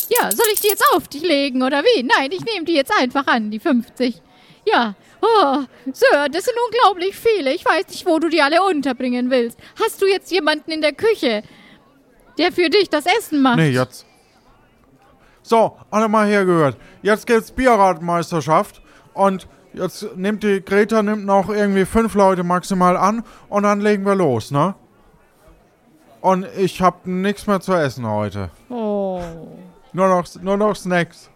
[0.09, 2.03] Ja, soll ich die jetzt auf dich legen oder wie?
[2.03, 4.21] Nein, ich nehme die jetzt einfach an, die 50.
[4.65, 4.95] Ja.
[5.21, 7.53] Oh, Sir, das sind unglaublich viele.
[7.53, 9.57] Ich weiß nicht, wo du die alle unterbringen willst.
[9.81, 11.41] Hast du jetzt jemanden in der Küche,
[12.37, 13.57] der für dich das Essen macht?
[13.57, 14.05] Nee, jetzt.
[15.41, 16.77] So, alle mal hergehört.
[17.01, 18.81] Jetzt gibt's Bierradmeisterschaft
[19.13, 24.05] und jetzt nimmt die Greta nimmt noch irgendwie fünf Leute maximal an und dann legen
[24.05, 24.75] wir los, ne?
[26.19, 28.49] Und ich hab nichts mehr zu essen heute.
[28.69, 29.21] Oh.
[29.93, 31.29] Nur noch, nur noch Snacks.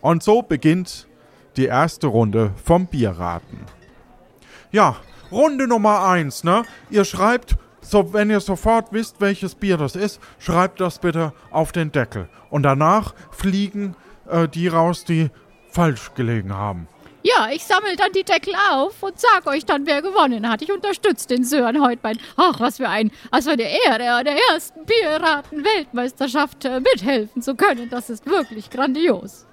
[0.00, 1.06] Und so beginnt
[1.56, 3.60] die erste Runde vom Bierraten.
[4.72, 4.96] Ja,
[5.30, 6.64] Runde Nummer eins, ne?
[6.90, 7.56] Ihr schreibt,
[7.90, 12.28] so, wenn ihr sofort wisst, welches Bier das ist, schreibt das bitte auf den Deckel.
[12.48, 13.96] Und danach fliegen
[14.28, 15.30] äh, die raus, die
[15.70, 16.86] falsch gelegen haben.
[17.22, 20.62] Ja, ich sammle dann die Deckel auf und sag euch dann, wer gewonnen hat.
[20.62, 24.36] Ich unterstütze den Sören heute bei, ach, was für ein, als für eine Ehre, der
[24.52, 27.90] ersten Bierraten-Weltmeisterschaft äh, mithelfen zu können.
[27.90, 29.46] Das ist wirklich grandios.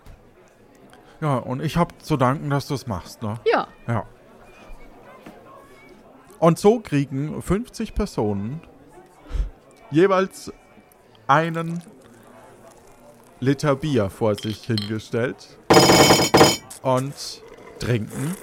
[1.22, 3.40] Ja, und ich hab zu danken, dass du es machst, ne?
[3.52, 4.06] Ja, Ja.
[6.40, 8.62] Und so kriegen 50 Personen
[9.90, 10.52] jeweils
[11.26, 11.82] einen
[13.40, 15.58] Liter Bier vor sich hingestellt
[16.82, 17.14] und
[17.80, 18.36] trinken.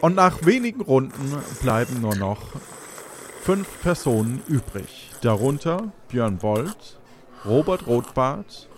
[0.00, 2.40] Und nach wenigen Runden bleiben nur noch
[3.42, 5.10] fünf Personen übrig.
[5.20, 6.98] Darunter Björn Bolt,
[7.44, 8.68] Robert Rothbart,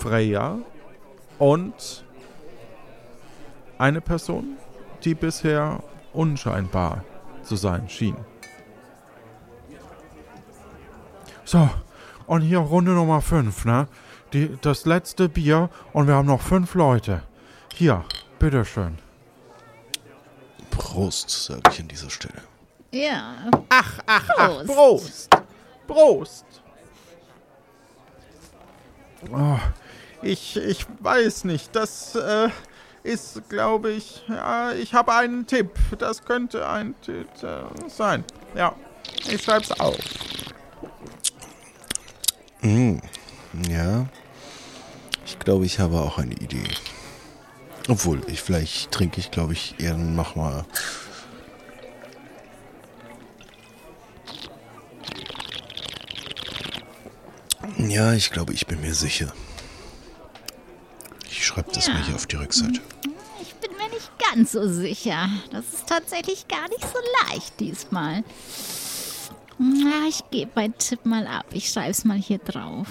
[0.00, 0.58] Freya
[1.38, 2.04] und
[3.78, 4.56] eine Person,
[5.04, 7.04] die bisher unscheinbar
[7.44, 8.16] zu sein schien.
[11.44, 11.68] So,
[12.26, 13.86] und hier Runde Nummer 5, ne?
[14.32, 17.22] Die, das letzte Bier und wir haben noch fünf Leute.
[17.72, 18.04] Hier,
[18.38, 18.98] bitteschön.
[20.70, 22.42] Prost, sage ich an dieser Stelle.
[22.90, 23.50] Ja.
[23.68, 24.28] Ach, ach,
[24.66, 24.66] Prost.
[24.66, 25.30] Prost!
[25.86, 26.46] Prost!
[29.32, 29.58] Oh,
[30.22, 32.48] ich, ich weiß nicht, das äh,
[33.04, 35.70] ist, glaube ich, ja, ich habe einen Tipp.
[35.98, 38.24] Das könnte ein Tipp äh, sein.
[38.56, 38.74] Ja,
[39.30, 39.98] ich schreib's auf.
[42.62, 42.96] Mm,
[43.68, 44.06] ja.
[45.26, 46.68] Ich glaube, ich habe auch eine Idee.
[47.88, 50.64] Obwohl, ich vielleicht trinke ich, glaube ich, eher noch mal.
[57.76, 59.32] Ja, ich glaube, ich bin mir sicher.
[61.36, 62.80] Ich schreibe das mal hier auf die Rückseite.
[63.42, 65.28] Ich bin mir nicht ganz so sicher.
[65.50, 68.22] Das ist tatsächlich gar nicht so leicht diesmal.
[69.58, 71.46] Na, ich gebe meinen Tipp mal ab.
[71.50, 72.86] Ich schreibe es mal hier drauf.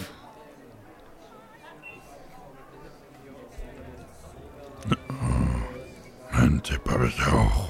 [6.34, 7.70] Einen Tipp habe ich auch.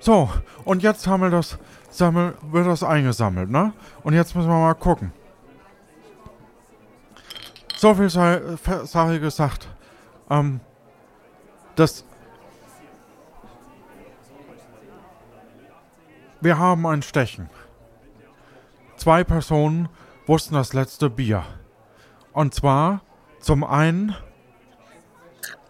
[0.00, 0.30] So,
[0.64, 1.58] und jetzt haben wir das,
[1.90, 3.74] sammel, wird das eingesammelt, ne?
[4.04, 5.12] Und jetzt müssen wir mal gucken.
[7.76, 8.40] So viel sei,
[8.84, 9.68] Sache gesagt.
[10.30, 10.60] Ähm,
[11.74, 12.04] das.
[16.40, 17.50] Wir haben ein Stechen.
[18.96, 19.90] Zwei Personen
[20.26, 21.44] wussten das letzte Bier.
[22.32, 23.02] Und zwar
[23.40, 24.16] zum einen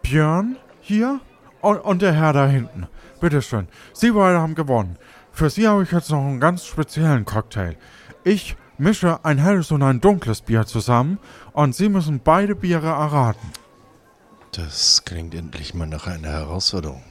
[0.03, 1.21] Björn hier
[1.61, 2.87] und, und der Herr da hinten.
[3.21, 3.67] Bitteschön.
[3.93, 4.97] Sie beide haben gewonnen.
[5.33, 7.77] Für Sie habe ich jetzt noch einen ganz speziellen Cocktail.
[8.23, 11.19] Ich mische ein helles und ein dunkles Bier zusammen
[11.53, 13.53] und Sie müssen beide Biere erraten.
[14.53, 17.03] Das klingt endlich mal nach einer Herausforderung.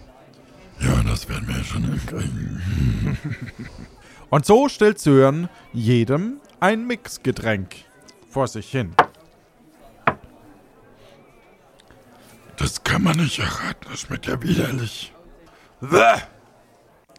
[0.79, 3.17] Ja, das werden wir schon hinkriegen.
[4.29, 7.75] und so stellt Sören jedem ein Mixgetränk
[8.29, 8.95] vor sich hin.
[12.57, 15.13] Das kann man nicht erraten, das schmeckt ja widerlich.
[15.81, 16.21] Bäh.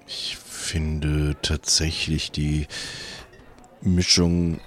[0.07, 2.66] Ich finde tatsächlich die
[3.81, 4.61] Mischung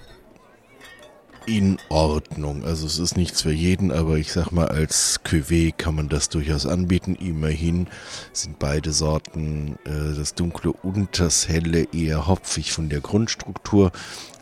[1.50, 2.64] in Ordnung.
[2.64, 6.30] Also es ist nichts für jeden, aber ich sag mal, als Cuvée kann man das
[6.30, 7.16] durchaus anbieten.
[7.16, 7.88] Immerhin
[8.34, 13.92] sind beide Sorten, äh, das Dunkle und das Helle, eher hopfig von der Grundstruktur,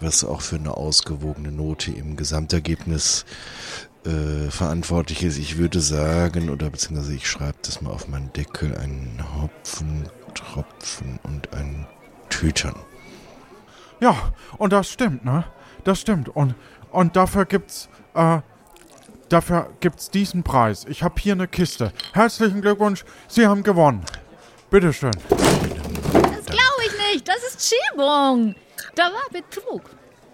[0.01, 3.25] was auch für eine ausgewogene Note im Gesamtergebnis
[4.05, 5.37] äh, verantwortlich ist.
[5.37, 11.19] Ich würde sagen, oder beziehungsweise ich schreibe das mal auf meinen Deckel, ein Hopfen, Tropfen
[11.23, 11.87] und ein
[12.29, 12.75] Tütern.
[13.99, 14.15] Ja,
[14.57, 15.45] und das stimmt, ne?
[15.83, 16.29] Das stimmt.
[16.29, 16.55] Und,
[16.91, 18.39] und dafür gibt's, äh,
[19.29, 20.85] dafür gibt's diesen Preis.
[20.87, 21.91] Ich habe hier eine Kiste.
[22.13, 24.03] Herzlichen Glückwunsch, Sie haben gewonnen.
[24.69, 25.11] Bitteschön.
[25.29, 27.27] Das glaube ich nicht.
[27.27, 28.55] Das ist Schiebung.
[28.95, 29.89] Da war Betrug.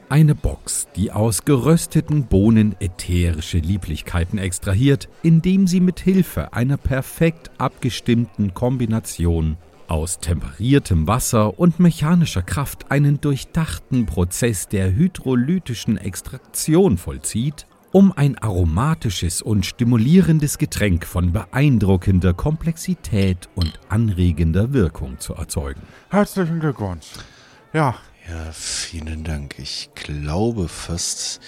[0.10, 7.50] Eine Box, die aus gerösteten Bohnen ätherische Lieblichkeiten extrahiert, indem sie mit Hilfe einer perfekt
[7.58, 9.58] abgestimmten Kombination
[9.94, 18.36] aus temperiertem Wasser und mechanischer Kraft einen durchdachten Prozess der hydrolytischen Extraktion vollzieht, um ein
[18.40, 25.84] aromatisches und stimulierendes Getränk von beeindruckender Komplexität und anregender Wirkung zu erzeugen.
[26.10, 27.06] Herzlichen Glückwunsch.
[27.72, 27.96] Ja,
[28.28, 29.60] Ja, vielen Dank.
[29.60, 31.42] Ich glaube fast,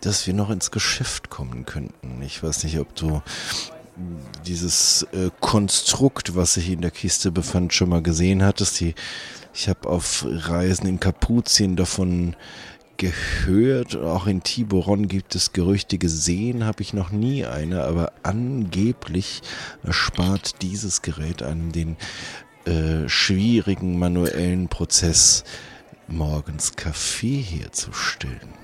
[0.00, 2.22] dass wir noch ins Geschäft kommen könnten.
[2.22, 3.20] Ich weiß nicht, ob du
[4.46, 8.80] dieses äh, Konstrukt, was sich in der Kiste befand, schon mal gesehen hattest.
[8.80, 8.94] Die,
[9.54, 12.36] ich habe auf Reisen in Kapuzien davon
[12.96, 13.96] gehört.
[13.96, 19.42] Auch in Tiburon gibt es Gerüchte gesehen, habe ich noch nie eine, aber angeblich
[19.82, 21.96] erspart dieses Gerät einem den
[22.64, 25.44] äh, schwierigen manuellen Prozess,
[26.06, 28.61] morgens Kaffee herzustellen.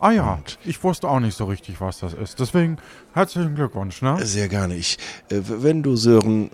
[0.00, 2.38] Ah ja, ich wusste auch nicht so richtig, was das ist.
[2.40, 2.78] Deswegen
[3.12, 4.24] herzlichen Glückwunsch, ne?
[4.24, 4.74] Sehr gerne.
[4.76, 4.98] Ich,
[5.30, 6.50] äh, wenn du Sören,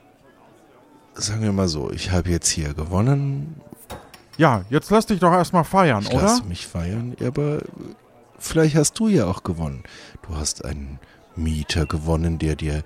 [1.15, 3.61] sagen wir mal so, ich habe jetzt hier gewonnen.
[4.37, 6.23] Ja, jetzt lass dich doch erstmal feiern, Ich oder?
[6.23, 7.61] lasse mich feiern, aber
[8.39, 9.83] vielleicht hast du ja auch gewonnen.
[10.27, 10.99] Du hast einen
[11.37, 12.83] Mieter gewonnen, der dir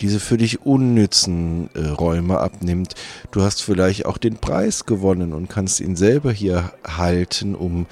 [0.00, 2.94] diese für dich unnützen äh, Räume abnimmt.
[3.30, 7.86] Du hast vielleicht auch den Preis gewonnen und kannst ihn selber hier halten, um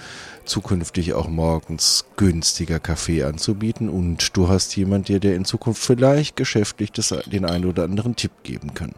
[0.44, 3.88] zukünftig auch morgens günstiger Kaffee anzubieten.
[3.88, 8.16] Und du hast jemand, der dir in Zukunft vielleicht geschäftlich das, den einen oder anderen
[8.16, 8.92] Tipp geben kann.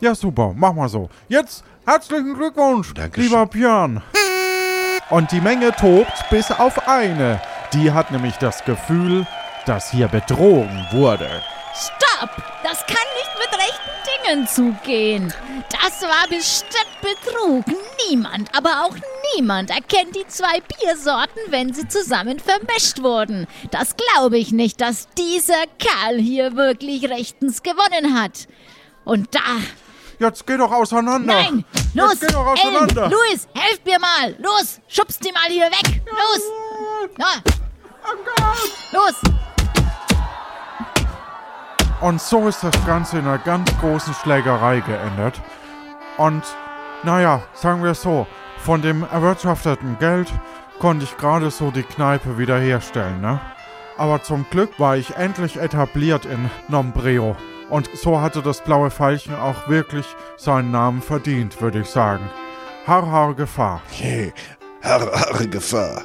[0.00, 1.10] Ja, super, mach mal so.
[1.28, 3.24] Jetzt herzlichen Glückwunsch, Dankeschön.
[3.24, 4.02] lieber Björn.
[5.10, 7.40] Und die Menge tobt bis auf eine.
[7.72, 9.26] Die hat nämlich das Gefühl,
[9.70, 11.30] dass hier betrogen wurde.
[11.72, 12.30] Stopp!
[12.64, 15.32] Das kann nicht mit rechten Dingen zugehen.
[15.70, 17.64] Das war bestimmt Betrug.
[18.08, 18.96] Niemand, aber auch
[19.36, 23.46] niemand erkennt die zwei Biersorten, wenn sie zusammen vermischt wurden.
[23.70, 28.48] Das glaube ich nicht, dass dieser Kerl hier wirklich rechtens gewonnen hat.
[29.04, 29.40] Und da.
[30.18, 31.32] Jetzt geh doch auseinander.
[31.32, 31.64] Nein!
[31.94, 32.14] Los!
[32.14, 33.08] Jetzt geh doch Ellen, auseinander.
[33.08, 34.34] Luis, helft mir mal!
[34.40, 34.80] Los!
[34.88, 36.02] Schubst die mal hier weg!
[36.10, 36.42] Los!
[37.20, 37.34] Ja.
[38.90, 39.14] Los!
[42.00, 45.40] Und so ist das Ganze in einer ganz großen Schlägerei geendet.
[46.16, 46.42] Und
[47.02, 48.26] naja, sagen wir es so,
[48.58, 50.32] von dem erwirtschafteten Geld
[50.78, 53.38] konnte ich gerade so die Kneipe wiederherstellen, ne?
[53.98, 57.36] Aber zum Glück war ich endlich etabliert in Nombreo.
[57.68, 60.06] Und so hatte das blaue Veilchen auch wirklich
[60.38, 62.30] seinen Namen verdient, würde ich sagen.
[62.86, 63.82] Har, har, Gefahr.
[63.90, 64.32] Hey,
[64.80, 66.02] Herr, Herr Gefahr.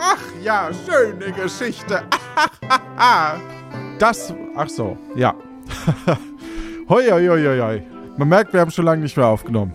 [0.00, 2.04] Ach ja, schöne Geschichte.
[4.02, 5.32] das, ach so, ja.
[6.88, 7.82] hoi, hoi, hoi, hoi, hoi.
[8.16, 9.72] Man merkt, wir haben schon lange nicht mehr aufgenommen.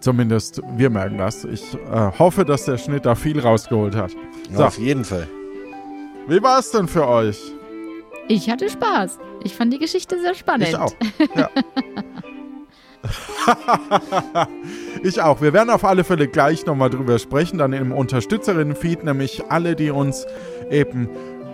[0.00, 1.44] Zumindest wir merken das.
[1.44, 4.12] Ich äh, hoffe, dass der Schnitt da viel rausgeholt hat.
[4.50, 4.64] Ja, So.
[4.64, 5.26] Auf jeden Fall.
[6.28, 7.40] Wie war es denn für euch?
[8.28, 9.18] Ich hatte Spaß.
[9.44, 10.68] Ich fand die Geschichte sehr spannend.
[10.68, 10.92] Ich auch.
[11.34, 11.48] Ja.
[15.02, 15.40] ich auch.
[15.40, 19.90] Wir werden auf alle Fälle gleich nochmal drüber sprechen, dann im Unterstützerinnen-Feed, nämlich alle, die
[19.90, 20.26] uns
[20.70, 21.08] eben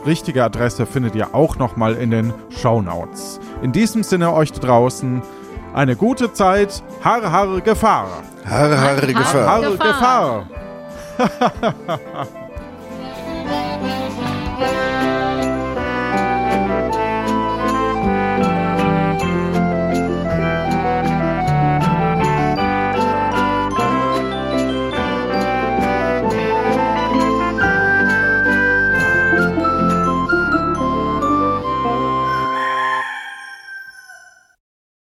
[0.06, 3.40] richtige Adresse findet ihr auch nochmal in den Shownotes.
[3.62, 5.22] In diesem Sinne euch da draußen
[5.78, 6.82] eine gute Zeit.
[7.04, 8.08] Har, har, Gefahr.
[8.44, 9.46] Harre, harre Gefahr.
[9.46, 10.46] Har, Gefahr.
[11.18, 12.38] Gefahr.